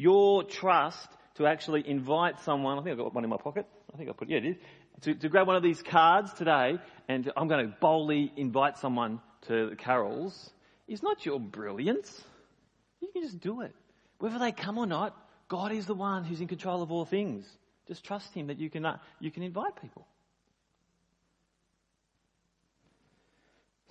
Your 0.00 0.44
trust 0.44 1.08
to 1.34 1.46
actually 1.46 1.86
invite 1.86 2.40
someone, 2.40 2.78
I 2.78 2.82
think 2.82 2.92
I've 2.92 3.04
got 3.04 3.14
one 3.14 3.22
in 3.22 3.28
my 3.28 3.36
pocket. 3.36 3.66
I 3.92 3.98
think 3.98 4.08
I 4.08 4.12
put, 4.14 4.30
yeah, 4.30 4.38
it 4.38 4.46
is. 4.46 4.56
To, 5.02 5.14
to 5.14 5.28
grab 5.28 5.46
one 5.46 5.56
of 5.56 5.62
these 5.62 5.82
cards 5.82 6.32
today 6.32 6.78
and 7.06 7.30
I'm 7.36 7.48
going 7.48 7.66
to 7.66 7.76
boldly 7.80 8.32
invite 8.34 8.78
someone 8.78 9.20
to 9.48 9.68
the 9.68 9.76
carols 9.76 10.50
is 10.88 11.02
not 11.02 11.26
your 11.26 11.38
brilliance. 11.38 12.18
You 13.02 13.08
can 13.12 13.22
just 13.22 13.40
do 13.40 13.60
it. 13.60 13.74
Whether 14.20 14.38
they 14.38 14.52
come 14.52 14.78
or 14.78 14.86
not, 14.86 15.14
God 15.48 15.70
is 15.70 15.84
the 15.84 15.94
one 15.94 16.24
who's 16.24 16.40
in 16.40 16.48
control 16.48 16.80
of 16.80 16.90
all 16.90 17.04
things. 17.04 17.44
Just 17.86 18.02
trust 18.02 18.32
Him 18.32 18.46
that 18.46 18.58
you 18.58 18.70
can, 18.70 18.86
uh, 18.86 18.98
you 19.18 19.30
can 19.30 19.42
invite 19.42 19.80
people. 19.82 20.06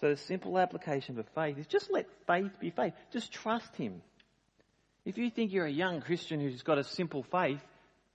So 0.01 0.09
the 0.09 0.17
simple 0.17 0.57
application 0.57 1.15
for 1.15 1.23
faith 1.35 1.59
is 1.59 1.67
just 1.67 1.91
let 1.91 2.07
faith 2.25 2.51
be 2.59 2.71
faith. 2.71 2.93
Just 3.11 3.31
trust 3.31 3.75
Him. 3.75 4.01
If 5.09 5.17
you 5.17 5.31
think 5.31 5.51
you're 5.51 5.65
a 5.65 5.71
young 5.71 6.01
Christian 6.01 6.39
who's 6.39 6.61
got 6.61 6.77
a 6.77 6.83
simple 6.83 7.23
faith, 7.23 7.59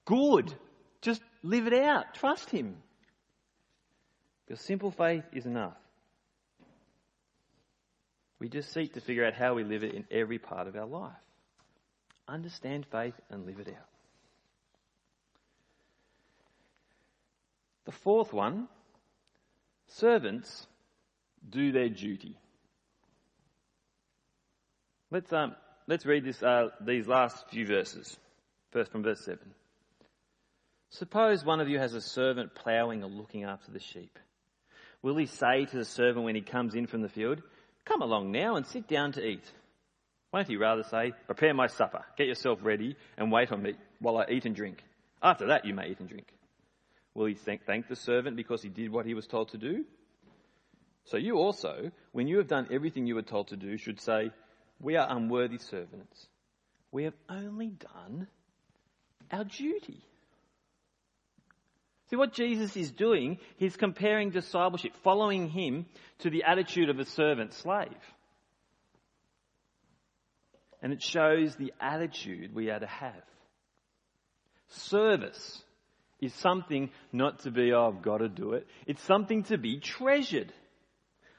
good. 0.05 0.55
Just 1.01 1.21
live 1.43 1.67
it 1.67 1.73
out. 1.75 2.15
Trust 2.15 2.51
Him. 2.51 2.77
Because 4.47 4.65
simple 4.65 4.93
faith 4.93 5.25
is 5.33 5.45
enough. 5.45 5.77
We 8.39 8.49
just 8.49 8.73
seek 8.73 8.95
to 8.95 9.01
figure 9.01 9.27
out 9.27 9.35
how 9.35 9.55
we 9.55 9.65
live 9.65 9.83
it 9.83 9.93
in 9.93 10.05
every 10.09 10.39
part 10.39 10.69
of 10.69 10.77
our 10.77 10.87
life. 10.87 11.11
Understand 12.29 12.87
faith 12.93 13.15
and 13.29 13.45
live 13.45 13.59
it 13.59 13.67
out. 13.71 13.89
The 17.87 17.93
fourth 17.93 18.33
one 18.33 18.69
servants 19.89 20.69
do 21.51 21.73
their 21.73 21.89
duty. 21.89 22.39
Let's, 25.11 25.33
um, 25.33 25.57
let's 25.87 26.07
read 26.07 26.25
this, 26.25 26.43
uh, 26.43 26.69
these 26.81 27.07
last 27.07 27.49
few 27.51 27.67
verses. 27.67 28.17
First 28.73 28.91
from 28.91 29.03
verse 29.03 29.25
7. 29.25 29.39
Suppose 30.91 31.45
one 31.45 31.61
of 31.61 31.69
you 31.69 31.79
has 31.79 31.95
a 31.95 32.01
servant 32.01 32.55
ploughing 32.55 33.03
or 33.03 33.09
looking 33.09 33.45
after 33.45 33.73
the 33.73 33.81
sheep. 33.81 34.19
Will 35.03 35.17
he 35.17 35.27
say 35.27 35.65
to 35.65 35.77
the 35.77 35.85
servant 35.85 36.25
when 36.25 36.35
he 36.35 36.41
comes 36.41 36.75
in 36.75 36.87
from 36.87 37.03
the 37.03 37.09
field, 37.09 37.43
Come 37.85 38.01
along 38.01 38.33
now 38.33 38.57
and 38.57 38.67
sit 38.67 38.89
down 38.89 39.13
to 39.13 39.27
eat. 39.27 39.45
Won't 40.33 40.49
he 40.49 40.57
rather 40.57 40.83
say, 40.83 41.13
Prepare 41.27 41.53
my 41.53 41.67
supper, 41.67 42.05
get 42.17 42.27
yourself 42.27 42.61
ready, 42.63 42.97
and 43.19 43.31
wait 43.31 43.53
on 43.53 43.63
me 43.63 43.75
while 44.01 44.19
I 44.19 44.27
eat 44.31 44.47
and 44.47 44.57
drink? 44.57 44.83
After 45.23 45.47
that 45.49 45.65
you 45.65 45.75
may 45.75 45.89
eat 45.89 46.01
and 46.01 46.09
drink. 46.09 46.29
Will 47.15 47.27
he 47.27 47.35
thank, 47.35 47.65
thank 47.65 47.89
the 47.89 47.97
servant 47.97 48.37
because 48.37 48.63
he 48.63 48.69
did 48.69 48.91
what 48.91 49.07
he 49.07 49.15
was 49.15 49.27
told 49.27 49.51
to 49.51 49.59
do? 49.59 49.85
So 51.05 51.17
you 51.17 51.37
also, 51.37 51.91
when 52.13 52.27
you 52.27 52.39
have 52.39 52.49
done 52.49 52.69
everything 52.71 53.07
you 53.07 53.15
were 53.15 53.23
told 53.23 53.49
to 53.49 53.57
do, 53.57 53.77
should 53.77 54.01
say, 54.01 54.31
We 54.81 54.97
are 54.97 55.07
unworthy 55.09 55.59
servants. 55.59 56.27
We 56.93 57.05
have 57.05 57.15
only 57.29 57.69
done 57.69 58.29
our 59.31 59.45
duty. 59.45 60.03
See, 62.11 62.17
what 62.17 62.35
Jesus 62.35 62.77
is 62.77 62.91
doing, 62.91 63.39
he's 63.57 63.77
comparing 63.77 64.31
discipleship, 64.31 64.93
following 65.03 65.49
him, 65.49 65.87
to 66.21 66.31
the 66.31 66.45
attitude 66.45 66.91
of 66.91 66.99
a 66.99 67.07
servant 67.07 67.55
slave. 67.55 67.89
And 70.83 70.93
it 70.93 71.03
shows 71.03 71.57
the 71.57 71.73
attitude 71.81 72.55
we 72.55 72.71
are 72.71 72.79
to 72.79 72.87
have. 72.87 73.23
Service 74.69 75.63
is 76.21 76.35
something 76.35 76.91
not 77.13 77.41
to 77.41 77.51
be, 77.51 77.73
oh, 77.73 77.89
I've 77.89 78.03
got 78.03 78.19
to 78.19 78.29
do 78.29 78.53
it. 78.53 78.67
It's 78.87 79.03
something 79.03 79.45
to 79.45 79.57
be 79.57 79.81
treasured. 79.81 80.53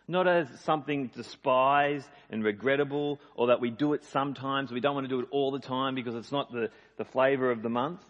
Not 0.07 0.27
as 0.27 0.47
something 0.61 1.07
despised 1.07 2.07
and 2.29 2.43
regrettable 2.43 3.19
or 3.35 3.47
that 3.47 3.59
we 3.59 3.71
do 3.71 3.93
it 3.93 4.03
sometimes. 4.05 4.71
We 4.71 4.79
don't 4.79 4.93
want 4.93 5.05
to 5.05 5.09
do 5.09 5.19
it 5.19 5.27
all 5.31 5.51
the 5.51 5.59
time 5.59 5.95
because 5.95 6.15
it's 6.15 6.31
not 6.31 6.51
the, 6.51 6.69
the 6.97 7.05
flavour 7.05 7.49
of 7.49 7.63
the 7.63 7.69
month. 7.69 8.01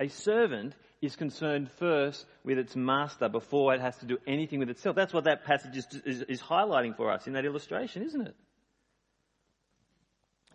A 0.00 0.08
servant 0.08 0.74
is 1.00 1.16
concerned 1.16 1.70
first 1.78 2.26
with 2.44 2.58
its 2.58 2.74
master 2.74 3.28
before 3.28 3.74
it 3.74 3.80
has 3.80 3.96
to 3.98 4.06
do 4.06 4.18
anything 4.26 4.58
with 4.58 4.70
itself. 4.70 4.96
That's 4.96 5.14
what 5.14 5.24
that 5.24 5.44
passage 5.44 5.76
is, 5.76 5.86
is, 6.04 6.22
is 6.22 6.40
highlighting 6.40 6.96
for 6.96 7.10
us 7.10 7.26
in 7.26 7.34
that 7.34 7.44
illustration, 7.44 8.02
isn't 8.02 8.26
it? 8.26 8.34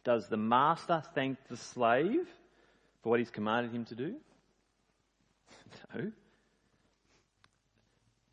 Does 0.03 0.27
the 0.27 0.37
master 0.37 1.03
thank 1.13 1.37
the 1.47 1.57
slave 1.57 2.27
for 3.01 3.09
what 3.09 3.19
he's 3.19 3.29
commanded 3.29 3.73
him 3.73 3.85
to 3.85 3.95
do? 3.95 4.15
No. 5.95 6.11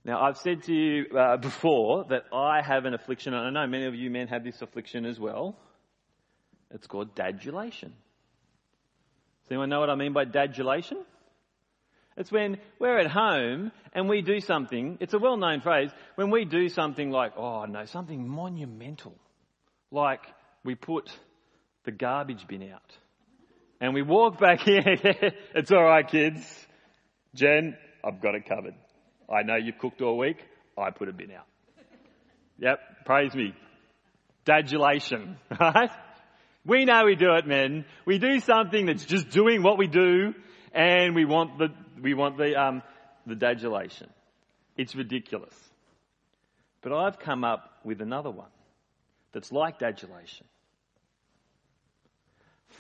Now, 0.09 0.23
I've 0.23 0.39
said 0.39 0.63
to 0.63 0.73
you 0.73 1.05
uh, 1.15 1.37
before 1.37 2.07
that 2.09 2.23
I 2.33 2.63
have 2.63 2.87
an 2.87 2.95
affliction, 2.95 3.35
and 3.35 3.47
I 3.47 3.51
know 3.51 3.71
many 3.71 3.85
of 3.85 3.95
you 3.95 4.09
men 4.09 4.29
have 4.29 4.43
this 4.43 4.63
affliction 4.63 5.05
as 5.05 5.21
well. 5.21 5.55
It's 6.71 6.87
called 6.87 7.15
dadulation. 7.15 7.91
Does 7.91 9.51
anyone 9.51 9.69
know 9.69 9.81
what 9.81 9.91
I 9.91 9.97
mean 9.97 10.15
by 10.15 10.25
dadulation? 10.25 11.05
It's 12.17 12.33
when 12.33 12.57
we're 12.79 12.99
at 12.99 13.11
home 13.11 13.71
and 13.93 14.09
we 14.09 14.23
do 14.23 14.41
something, 14.41 14.97
it's 14.99 15.13
a 15.13 15.19
well 15.19 15.37
known 15.37 15.61
phrase, 15.61 15.91
when 16.15 16.31
we 16.31 16.47
do 16.47 16.71
something 16.71 17.11
like, 17.11 17.35
oh 17.37 17.67
no, 17.67 17.85
something 17.85 18.27
monumental. 18.27 19.15
Like 19.91 20.23
we 20.65 20.75
put 20.75 21.11
the 21.85 21.93
garbage 21.93 22.47
bin 22.49 22.63
out. 22.73 22.97
And 23.79 23.93
we 23.93 24.01
walk 24.01 24.41
back 24.41 24.67
in, 24.67 24.83
it's 25.55 25.71
alright 25.71 26.09
kids. 26.09 26.67
Jen, 27.35 27.77
I've 28.03 28.23
got 28.23 28.35
it 28.35 28.49
covered. 28.49 28.75
I 29.29 29.43
know 29.43 29.57
you've 29.57 29.79
cooked 29.79 30.01
all 30.01 30.17
week. 30.17 30.39
I 30.77 30.91
put 30.91 31.09
a 31.09 31.13
bin 31.13 31.33
out. 31.33 31.47
Yep, 32.59 32.79
praise 33.05 33.35
me. 33.35 33.55
Dadulation, 34.47 35.37
right? 35.61 35.91
We 36.65 36.85
know 36.85 37.05
we 37.05 37.15
do 37.15 37.35
it, 37.35 37.47
men. 37.47 37.85
We 38.05 38.19
do 38.19 38.41
something 38.41 38.87
that's 38.87 39.05
just 39.05 39.31
doing 39.31 39.63
what 39.63 39.79
we 39.79 39.87
do, 39.87 40.35
and 40.73 41.15
we 41.15 41.25
want 41.25 41.59
the 41.59 41.69
we 42.01 42.15
want 42.15 42.37
the 42.37 42.55
um, 42.57 42.83
the 43.27 43.35
dadulation. 43.35 44.09
It's 44.77 44.95
ridiculous. 44.95 45.55
But 46.81 46.93
I've 46.93 47.19
come 47.19 47.45
up 47.45 47.81
with 47.85 48.01
another 48.01 48.31
one 48.31 48.51
that's 49.33 49.53
like 49.53 49.79
dadulation. 49.79 50.45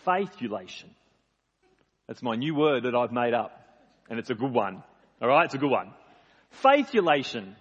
Faithulation. 0.04 0.90
That's 2.06 2.22
my 2.22 2.36
new 2.36 2.54
word 2.54 2.84
that 2.84 2.94
I've 2.94 3.12
made 3.12 3.34
up, 3.34 3.52
and 4.08 4.18
it's 4.18 4.30
a 4.30 4.34
good 4.34 4.52
one. 4.52 4.82
All 5.20 5.28
right, 5.28 5.44
it's 5.44 5.54
a 5.54 5.58
good 5.58 5.70
one. 5.70 5.92
Faithulation. 6.50 7.56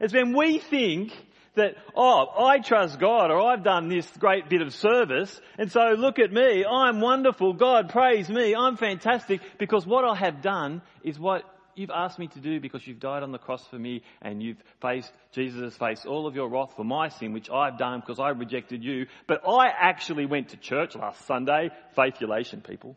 It's 0.00 0.14
when 0.14 0.36
we 0.36 0.58
think 0.58 1.12
that, 1.54 1.76
oh, 1.94 2.26
I 2.38 2.58
trust 2.58 2.98
God 2.98 3.30
or 3.30 3.40
I've 3.40 3.64
done 3.64 3.88
this 3.88 4.08
great 4.18 4.48
bit 4.48 4.62
of 4.62 4.72
service 4.72 5.40
and 5.58 5.70
so 5.70 5.94
look 5.96 6.18
at 6.18 6.32
me, 6.32 6.64
I'm 6.64 7.00
wonderful, 7.00 7.52
God 7.52 7.90
praise 7.90 8.30
me, 8.30 8.54
I'm 8.54 8.76
fantastic 8.76 9.40
because 9.58 9.86
what 9.86 10.04
I 10.04 10.14
have 10.14 10.42
done 10.42 10.82
is 11.02 11.18
what 11.18 11.42
you've 11.74 11.90
asked 11.90 12.18
me 12.18 12.28
to 12.28 12.40
do 12.40 12.60
because 12.60 12.86
you've 12.86 13.00
died 13.00 13.22
on 13.22 13.32
the 13.32 13.38
cross 13.38 13.66
for 13.66 13.78
me 13.78 14.02
and 14.22 14.42
you've 14.42 14.62
faced, 14.80 15.10
Jesus 15.32 15.60
has 15.60 15.76
faced 15.76 16.06
all 16.06 16.26
of 16.26 16.34
your 16.34 16.48
wrath 16.48 16.74
for 16.76 16.84
my 16.84 17.08
sin, 17.08 17.32
which 17.32 17.50
I've 17.50 17.78
done 17.78 18.00
because 18.00 18.20
I 18.20 18.30
rejected 18.30 18.84
you. 18.84 19.06
But 19.26 19.42
I 19.48 19.68
actually 19.68 20.26
went 20.26 20.50
to 20.50 20.56
church 20.56 20.94
last 20.94 21.26
Sunday, 21.26 21.70
faithulation 21.96 22.60
people. 22.60 22.96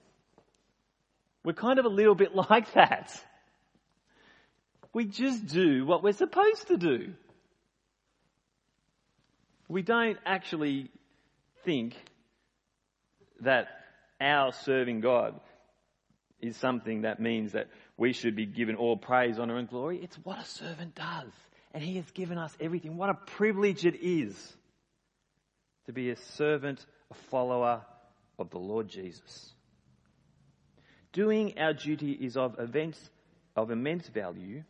We're 1.44 1.54
kind 1.54 1.80
of 1.80 1.86
a 1.86 1.90
little 1.90 2.16
bit 2.16 2.36
like 2.50 2.74
that. 2.74 3.12
We 4.94 5.06
just 5.06 5.48
do 5.48 5.86
what 5.86 6.04
we're 6.04 6.14
supposed 6.14 6.68
to 6.68 6.78
do. 6.78 7.14
We 9.68 9.82
don't 9.82 10.20
actually 10.26 10.92
think 11.66 11.96
that 13.42 13.68
our 14.22 14.52
serving 14.52 15.02
God 15.02 15.40
is 16.40 16.56
something 16.58 17.02
that 17.02 17.20
means 17.20 17.54
that 17.54 17.68
we 17.98 18.14
should 18.14 18.36
be 18.36 18.46
given 18.46 18.76
all 18.76 18.98
praise, 18.98 19.40
honour 19.40 19.58
and 19.58 19.68
glory. 19.68 20.00
It's 20.04 20.18
what 20.24 20.40
a 20.40 20.46
servant 20.46 20.94
does. 20.94 21.32
And 21.74 21.84
he 21.84 21.96
has 21.96 22.10
given 22.12 22.38
us 22.38 22.56
everything. 22.60 22.98
What 22.98 23.10
a 23.10 23.16
privilege 23.16 23.86
it 23.86 23.96
is 24.02 24.36
to 25.88 25.94
be 25.94 26.12
a 26.12 26.16
servant, 26.16 26.86
a 27.10 27.16
follower 27.32 27.82
of 28.38 28.50
the 28.52 28.60
Lord 28.60 28.90
Jesus. 28.90 29.54
Doing 31.14 31.58
our 31.58 31.74
duty 31.74 32.12
is 32.12 32.38
of, 32.38 32.60
events, 32.60 33.00
of 33.56 33.72
immense 33.72 34.08
value 34.08 34.64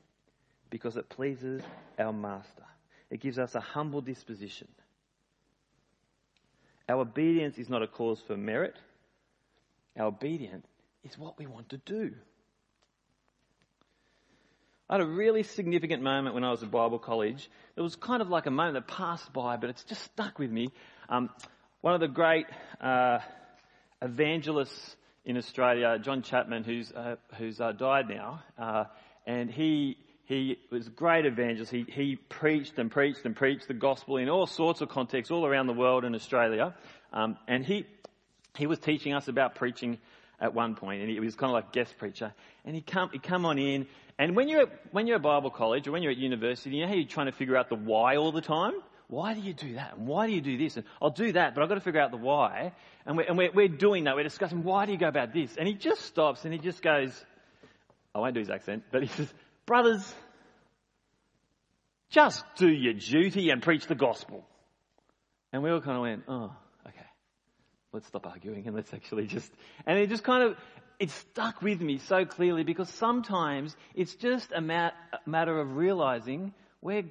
because 0.73 0.97
it 0.97 1.07
pleases 1.07 1.61
our 1.99 2.11
Master. 2.11 2.63
It 3.11 3.21
gives 3.21 3.37
us 3.37 3.53
a 3.53 3.59
humble 3.59 4.01
disposition. 4.01 4.67
Our 6.89 7.01
obedience 7.01 7.59
is 7.59 7.69
not 7.69 7.83
a 7.83 7.87
cause 7.87 8.19
for 8.25 8.35
merit. 8.35 8.75
Our 9.95 10.07
obedience 10.07 10.65
is 11.03 11.15
what 11.15 11.37
we 11.37 11.45
want 11.45 11.69
to 11.69 11.77
do. 11.77 12.13
I 14.89 14.95
had 14.95 15.01
a 15.01 15.05
really 15.05 15.43
significant 15.43 16.01
moment 16.01 16.33
when 16.33 16.43
I 16.43 16.49
was 16.49 16.63
at 16.63 16.71
Bible 16.71 16.97
college. 16.97 17.47
It 17.75 17.81
was 17.81 17.95
kind 17.95 18.23
of 18.23 18.29
like 18.29 18.47
a 18.47 18.51
moment 18.51 18.73
that 18.73 18.91
passed 18.91 19.31
by, 19.31 19.57
but 19.57 19.69
it's 19.69 19.83
just 19.83 20.01
stuck 20.01 20.39
with 20.39 20.49
me. 20.49 20.69
Um, 21.07 21.29
one 21.81 21.93
of 21.93 21.99
the 21.99 22.07
great 22.07 22.47
uh, 22.81 23.19
evangelists 24.01 24.95
in 25.23 25.37
Australia, 25.37 25.99
John 25.99 26.23
Chapman, 26.23 26.63
who's 26.63 26.91
uh, 26.91 27.17
who's 27.37 27.61
uh, 27.61 27.73
died 27.73 28.09
now, 28.09 28.41
uh, 28.57 28.85
and 29.27 29.51
he 29.51 29.97
he 30.25 30.57
was 30.71 30.87
a 30.87 30.89
great 30.89 31.25
evangelist. 31.25 31.71
He, 31.71 31.85
he 31.87 32.15
preached 32.15 32.79
and 32.79 32.89
preached 32.89 33.25
and 33.25 33.35
preached 33.35 33.67
the 33.67 33.73
gospel 33.73 34.17
in 34.17 34.29
all 34.29 34.47
sorts 34.47 34.81
of 34.81 34.89
contexts 34.89 35.31
all 35.31 35.45
around 35.45 35.67
the 35.67 35.73
world 35.73 36.05
in 36.05 36.15
Australia. 36.15 36.73
Um, 37.11 37.37
and 37.47 37.65
he, 37.65 37.85
he 38.57 38.67
was 38.67 38.79
teaching 38.79 39.13
us 39.13 39.27
about 39.27 39.55
preaching 39.55 39.99
at 40.39 40.53
one 40.53 40.75
point, 40.75 41.01
and 41.01 41.09
he 41.09 41.19
was 41.19 41.35
kind 41.35 41.49
of 41.49 41.53
like 41.53 41.71
guest 41.71 41.97
preacher. 41.97 42.33
And 42.65 42.75
he 42.75 42.81
come, 42.81 43.09
he 43.11 43.19
come 43.19 43.45
on 43.45 43.59
in, 43.59 43.87
and 44.17 44.35
when 44.35 44.47
you're 44.47 44.61
at, 44.63 44.69
when 44.91 45.07
you're 45.07 45.17
at 45.17 45.21
Bible 45.21 45.49
college 45.49 45.87
or 45.87 45.91
when 45.91 46.03
you're 46.03 46.11
at 46.11 46.17
university, 46.17 46.75
you 46.75 46.81
know 46.81 46.87
how 46.87 46.95
you're 46.95 47.07
trying 47.07 47.25
to 47.27 47.31
figure 47.31 47.57
out 47.57 47.69
the 47.69 47.75
why 47.75 48.17
all 48.17 48.31
the 48.31 48.41
time. 48.41 48.73
Why 49.07 49.33
do 49.33 49.41
you 49.41 49.53
do 49.53 49.75
that? 49.75 49.97
And 49.97 50.07
why 50.07 50.27
do 50.27 50.33
you 50.33 50.41
do 50.41 50.57
this? 50.57 50.77
And 50.77 50.85
I'll 51.01 51.09
do 51.09 51.33
that, 51.33 51.53
but 51.53 51.61
I've 51.61 51.69
got 51.69 51.75
to 51.75 51.81
figure 51.81 51.99
out 51.99 52.11
the 52.11 52.17
why. 52.17 52.73
And 53.05 53.17
we're, 53.17 53.23
and 53.23 53.37
we're, 53.37 53.51
we're 53.51 53.67
doing 53.67 54.05
that. 54.05 54.15
We're 54.15 54.23
discussing 54.23 54.63
why 54.63 54.85
do 54.85 54.91
you 54.91 54.97
go 54.97 55.07
about 55.07 55.33
this? 55.33 55.55
And 55.57 55.67
he 55.67 55.73
just 55.73 56.01
stops 56.01 56.45
and 56.45 56.53
he 56.53 56.59
just 56.59 56.81
goes, 56.81 57.11
I 58.15 58.19
won't 58.19 58.33
do 58.33 58.39
his 58.39 58.49
accent, 58.49 58.83
but 58.91 59.01
he 59.01 59.07
says, 59.07 59.33
brothers, 59.65 60.13
just 62.09 62.43
do 62.57 62.67
your 62.67 62.93
duty 62.93 63.49
and 63.49 63.61
preach 63.61 63.87
the 63.87 63.95
gospel. 63.95 64.45
And 65.51 65.63
we 65.63 65.71
all 65.71 65.81
kind 65.81 65.97
of 65.97 66.01
went, 66.01 66.23
oh, 66.27 66.55
okay, 66.87 67.05
let's 67.91 68.07
stop 68.07 68.25
arguing 68.27 68.67
and 68.67 68.75
let's 68.75 68.93
actually 68.93 69.27
just, 69.27 69.51
and 69.85 69.97
it 69.97 70.09
just 70.09 70.23
kind 70.23 70.43
of, 70.43 70.57
it 70.99 71.09
stuck 71.09 71.61
with 71.61 71.81
me 71.81 71.97
so 71.97 72.25
clearly 72.25 72.63
because 72.63 72.89
sometimes 72.89 73.75
it's 73.95 74.15
just 74.15 74.51
a, 74.53 74.61
mat, 74.61 74.93
matter 75.25 75.59
of 75.59 75.75
realizing 75.75 76.53
we're, 76.81 77.05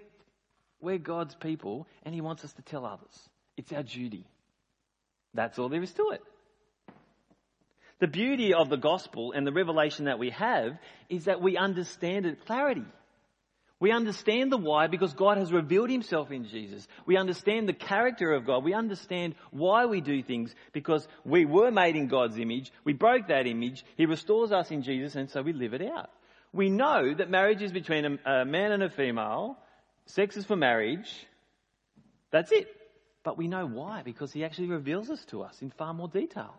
we're 0.80 0.98
God's 0.98 1.34
people 1.34 1.86
and 2.04 2.14
He 2.14 2.20
wants 2.20 2.44
us 2.44 2.52
to 2.54 2.62
tell 2.62 2.86
others. 2.86 3.28
It's 3.56 3.72
our 3.72 3.82
duty. 3.82 4.26
That's 5.34 5.58
all 5.58 5.68
there 5.68 5.82
is 5.82 5.92
to 5.94 6.10
it. 6.10 6.22
The 8.02 8.08
beauty 8.08 8.52
of 8.52 8.68
the 8.68 8.76
gospel 8.76 9.30
and 9.30 9.46
the 9.46 9.52
revelation 9.52 10.06
that 10.06 10.18
we 10.18 10.30
have 10.30 10.76
is 11.08 11.26
that 11.26 11.40
we 11.40 11.56
understand 11.56 12.26
it 12.26 12.44
clarity. 12.46 12.84
We 13.78 13.92
understand 13.92 14.50
the 14.50 14.56
why 14.56 14.88
because 14.88 15.14
God 15.14 15.38
has 15.38 15.52
revealed 15.52 15.88
himself 15.88 16.32
in 16.32 16.48
Jesus. 16.48 16.84
We 17.06 17.16
understand 17.16 17.68
the 17.68 17.72
character 17.72 18.32
of 18.32 18.44
God. 18.44 18.64
We 18.64 18.74
understand 18.74 19.36
why 19.52 19.86
we 19.86 20.00
do 20.00 20.20
things 20.20 20.52
because 20.72 21.06
we 21.24 21.44
were 21.44 21.70
made 21.70 21.94
in 21.94 22.08
God's 22.08 22.40
image. 22.40 22.72
We 22.82 22.92
broke 22.92 23.28
that 23.28 23.46
image. 23.46 23.84
He 23.96 24.06
restores 24.06 24.50
us 24.50 24.72
in 24.72 24.82
Jesus 24.82 25.14
and 25.14 25.30
so 25.30 25.40
we 25.40 25.52
live 25.52 25.72
it 25.72 25.82
out. 25.82 26.10
We 26.52 26.70
know 26.70 27.14
that 27.14 27.30
marriage 27.30 27.62
is 27.62 27.70
between 27.70 28.18
a, 28.26 28.44
man 28.44 28.72
and 28.72 28.82
a 28.82 28.90
female. 28.90 29.56
Sex 30.06 30.36
is 30.36 30.44
for 30.44 30.56
marriage. 30.56 31.24
That's 32.32 32.50
it. 32.50 32.66
But 33.22 33.38
we 33.38 33.46
know 33.46 33.64
why 33.64 34.02
because 34.02 34.32
he 34.32 34.44
actually 34.44 34.70
reveals 34.70 35.06
this 35.06 35.24
to 35.26 35.42
us 35.44 35.62
in 35.62 35.70
far 35.70 35.94
more 35.94 36.08
detail. 36.08 36.56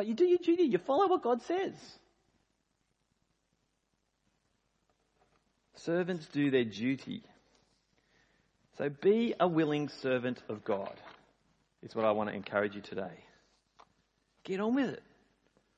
But 0.00 0.06
you 0.06 0.14
do 0.14 0.24
your 0.24 0.38
duty, 0.38 0.62
you 0.62 0.78
follow 0.78 1.08
what 1.08 1.22
God 1.22 1.42
says. 1.42 1.74
Servants 5.74 6.26
do 6.32 6.50
their 6.50 6.64
duty. 6.64 7.22
So 8.78 8.88
be 8.88 9.34
a 9.38 9.46
willing 9.46 9.90
servant 10.00 10.42
of 10.48 10.64
God, 10.64 10.94
is 11.82 11.94
what 11.94 12.06
I 12.06 12.12
want 12.12 12.30
to 12.30 12.34
encourage 12.34 12.74
you 12.74 12.80
today. 12.80 13.12
Get 14.44 14.58
on 14.60 14.74
with 14.74 14.88
it. 14.88 15.02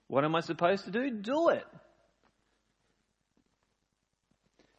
What 0.06 0.24
am 0.24 0.36
I 0.36 0.40
supposed 0.40 0.84
to 0.84 0.92
do? 0.92 1.10
Do 1.10 1.48
it. 1.48 1.66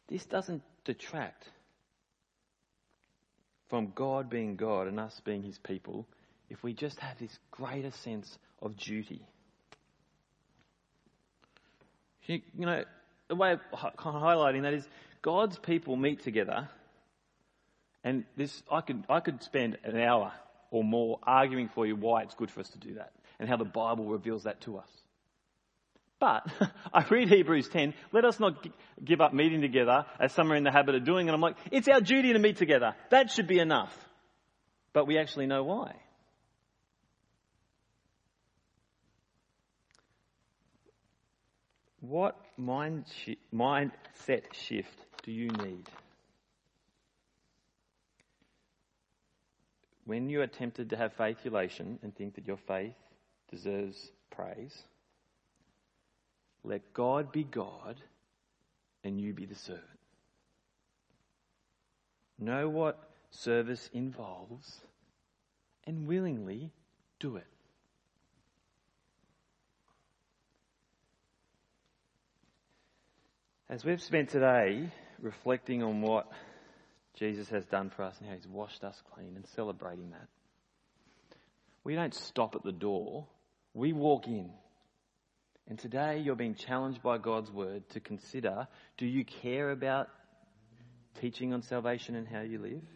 This 0.08 0.24
doesn't 0.24 0.62
detract 0.86 1.44
from 3.68 3.92
God 3.94 4.30
being 4.30 4.56
God 4.56 4.86
and 4.86 4.98
us 4.98 5.20
being 5.22 5.42
His 5.42 5.58
people 5.58 6.06
if 6.48 6.62
we 6.62 6.72
just 6.72 6.98
have 7.00 7.18
this 7.18 7.38
greater 7.50 7.90
sense 7.90 8.38
of 8.62 8.78
duty. 8.78 9.26
You, 12.26 12.40
know, 12.56 12.84
the 13.28 13.34
way 13.34 13.52
of 13.52 13.60
highlighting 13.72 14.62
that 14.62 14.74
is 14.74 14.86
God's 15.22 15.58
people 15.58 15.96
meet 15.96 16.22
together, 16.22 16.68
and 18.02 18.24
this 18.36 18.62
I 18.70 18.80
could 18.80 19.04
I 19.08 19.20
could 19.20 19.42
spend 19.42 19.78
an 19.84 19.98
hour 20.00 20.32
or 20.70 20.84
more 20.84 21.18
arguing 21.22 21.68
for 21.68 21.86
you 21.86 21.96
why 21.96 22.22
it's 22.22 22.34
good 22.34 22.50
for 22.50 22.60
us 22.60 22.68
to 22.70 22.78
do 22.78 22.94
that 22.94 23.12
and 23.38 23.48
how 23.48 23.56
the 23.56 23.64
Bible 23.64 24.06
reveals 24.06 24.44
that 24.44 24.60
to 24.62 24.78
us. 24.78 24.88
But 26.18 26.46
I 26.92 27.04
read 27.10 27.28
Hebrews 27.28 27.68
10, 27.68 27.94
let 28.12 28.24
us 28.24 28.40
not 28.40 28.66
give 29.04 29.20
up 29.20 29.34
meeting 29.34 29.60
together 29.60 30.06
as 30.18 30.32
some 30.32 30.50
are 30.52 30.56
in 30.56 30.64
the 30.64 30.70
habit 30.70 30.94
of 30.94 31.04
doing, 31.04 31.28
and 31.28 31.34
I'm 31.34 31.40
like, 31.40 31.56
it's 31.70 31.88
our 31.88 32.00
duty 32.00 32.32
to 32.32 32.38
meet 32.38 32.56
together. 32.56 32.94
That 33.10 33.30
should 33.30 33.46
be 33.46 33.58
enough. 33.58 33.94
But 34.92 35.06
we 35.06 35.18
actually 35.18 35.46
know 35.46 35.64
why. 35.64 35.96
What 42.08 42.36
mind 42.58 43.06
shi- 43.08 43.38
mindset 43.52 44.52
shift 44.52 44.98
do 45.22 45.32
you 45.32 45.48
need? 45.48 45.88
When 50.04 50.28
you 50.28 50.42
are 50.42 50.46
tempted 50.46 50.90
to 50.90 50.96
have 50.98 51.14
faith 51.14 51.46
elation 51.46 51.98
and 52.02 52.14
think 52.14 52.34
that 52.34 52.46
your 52.46 52.58
faith 52.58 52.94
deserves 53.50 54.10
praise, 54.30 54.82
let 56.62 56.92
God 56.92 57.32
be 57.32 57.44
God 57.44 57.96
and 59.02 59.18
you 59.18 59.32
be 59.32 59.46
the 59.46 59.54
servant. 59.54 59.84
Know 62.38 62.68
what 62.68 62.98
service 63.30 63.88
involves 63.94 64.80
and 65.86 66.06
willingly 66.06 66.70
do 67.18 67.36
it. 67.36 67.46
As 73.74 73.84
we've 73.84 74.00
spent 74.00 74.28
today 74.28 74.88
reflecting 75.20 75.82
on 75.82 76.00
what 76.00 76.28
Jesus 77.18 77.48
has 77.48 77.64
done 77.64 77.90
for 77.90 78.04
us 78.04 78.14
and 78.20 78.28
how 78.28 78.36
he's 78.36 78.46
washed 78.46 78.84
us 78.84 79.02
clean 79.12 79.32
and 79.34 79.44
celebrating 79.56 80.10
that, 80.10 80.28
we 81.82 81.96
don't 81.96 82.14
stop 82.14 82.54
at 82.54 82.62
the 82.62 82.70
door, 82.70 83.26
we 83.74 83.92
walk 83.92 84.28
in. 84.28 84.48
And 85.66 85.76
today 85.76 86.20
you're 86.20 86.36
being 86.36 86.54
challenged 86.54 87.02
by 87.02 87.18
God's 87.18 87.50
word 87.50 87.82
to 87.90 87.98
consider 87.98 88.68
do 88.96 89.06
you 89.06 89.24
care 89.24 89.72
about 89.72 90.08
teaching 91.20 91.52
on 91.52 91.62
salvation 91.62 92.14
and 92.14 92.28
how 92.28 92.42
you 92.42 92.60
live? 92.60 92.86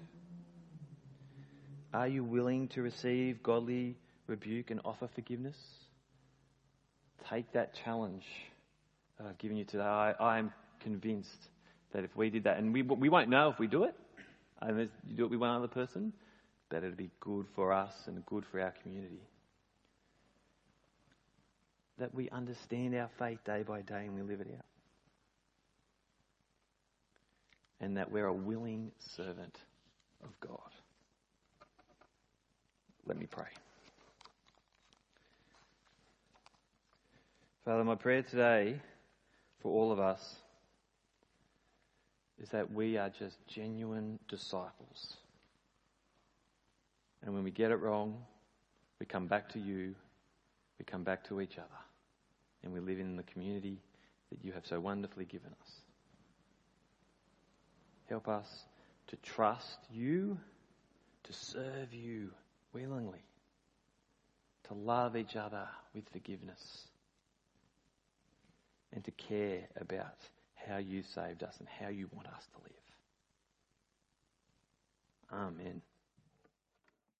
Are 1.93 2.07
you 2.07 2.23
willing 2.23 2.69
to 2.69 2.83
receive 2.83 3.43
godly 3.43 3.97
rebuke 4.29 4.71
and 4.71 4.81
offer 4.85 5.09
forgiveness? 5.13 5.59
Take 7.29 7.51
that 7.55 7.75
challenge 7.85 8.27
that 9.19 9.27
I've 9.27 9.39
given 9.39 9.57
you 9.57 9.65
today. 9.65 9.83
I, 9.83 10.39
am 10.39 10.53
convinced 10.81 11.49
that 11.93 12.05
if 12.05 12.15
we 12.17 12.31
did 12.31 12.45
that, 12.45 12.59
and 12.59 12.73
we, 12.73 12.83
we 12.83 13.09
won't 13.09 13.29
know 13.29 13.51
if 13.51 13.59
we 13.59 13.67
do 13.67 13.85
it, 13.85 13.95
and 14.61 14.89
you 15.07 15.17
do 15.17 15.25
it 15.25 15.31
with 15.31 15.41
one 15.41 15.51
other 15.51 15.69
person, 15.69 16.13
that 16.71 16.85
it'll 16.85 16.97
be 16.97 17.11
good 17.21 17.47
for 17.55 17.73
us 17.73 17.93
and 18.07 18.25
good 18.27 18.45
for 18.51 18.61
our 18.61 18.75
community. 18.83 19.23
That 21.99 22.15
we 22.15 22.29
understand 22.31 22.95
our 22.95 23.11
faith 23.19 23.39
day 23.45 23.63
by 23.67 23.81
day 23.81 24.05
and 24.07 24.15
we 24.15 24.23
live 24.23 24.41
it 24.41 24.49
out. 24.57 24.65
And 27.81 27.97
that 27.97 28.11
we're 28.11 28.27
a 28.27 28.33
willing 28.33 28.91
servant 29.17 29.57
of 30.23 30.29
God. 30.41 30.71
Let 33.07 33.19
me 33.19 33.27
pray. 33.27 33.47
Father, 37.65 37.85
my 37.85 37.95
prayer 37.95 38.23
today 38.23 38.81
for 39.63 39.73
all 39.73 39.93
of 39.93 39.99
us 39.99 40.21
is 42.41 42.49
that 42.51 42.73
we 42.73 42.97
are 42.97 43.11
just 43.11 43.37
genuine 43.47 44.19
disciples. 44.29 45.17
And 47.23 47.35
when 47.35 47.43
we 47.43 47.51
get 47.51 47.71
it 47.71 47.77
wrong, 47.77 48.19
we 49.01 49.07
come 49.07 49.27
back 49.27 49.49
to 49.51 49.59
you, 49.59 49.95
we 50.79 50.85
come 50.85 51.03
back 51.03 51.25
to 51.29 51.41
each 51.41 51.59
other, 51.59 51.69
and 52.63 52.73
we 52.73 52.81
live 52.81 53.01
in 53.01 53.17
the 53.17 53.23
community 53.25 53.79
that 54.31 54.45
you 54.45 54.53
have 54.53 54.67
so 54.67 54.79
wonderfully 54.79 55.25
given 55.25 55.51
us. 55.63 55.73
Help 58.09 58.29
us 58.29 58.65
to 59.09 59.17
trust 59.17 59.79
you, 59.93 60.39
to 61.25 61.33
serve 61.33 61.93
you 61.93 62.31
willingly, 62.73 63.25
to 64.65 64.75
love 64.75 65.17
each 65.17 65.37
other 65.37 65.67
with 65.95 66.05
forgiveness 66.13 66.87
and 68.93 69.05
to 69.05 69.11
care 69.11 69.63
about 69.81 70.17
how 70.69 70.79
you 70.79 71.03
saved 71.03 71.43
us 71.43 71.57
and 71.59 71.69
how 71.81 71.89
you 71.89 72.09
want 72.15 72.29
us 72.29 72.47
to 72.55 72.59
live. 72.63 72.73
Amen. 75.33 75.83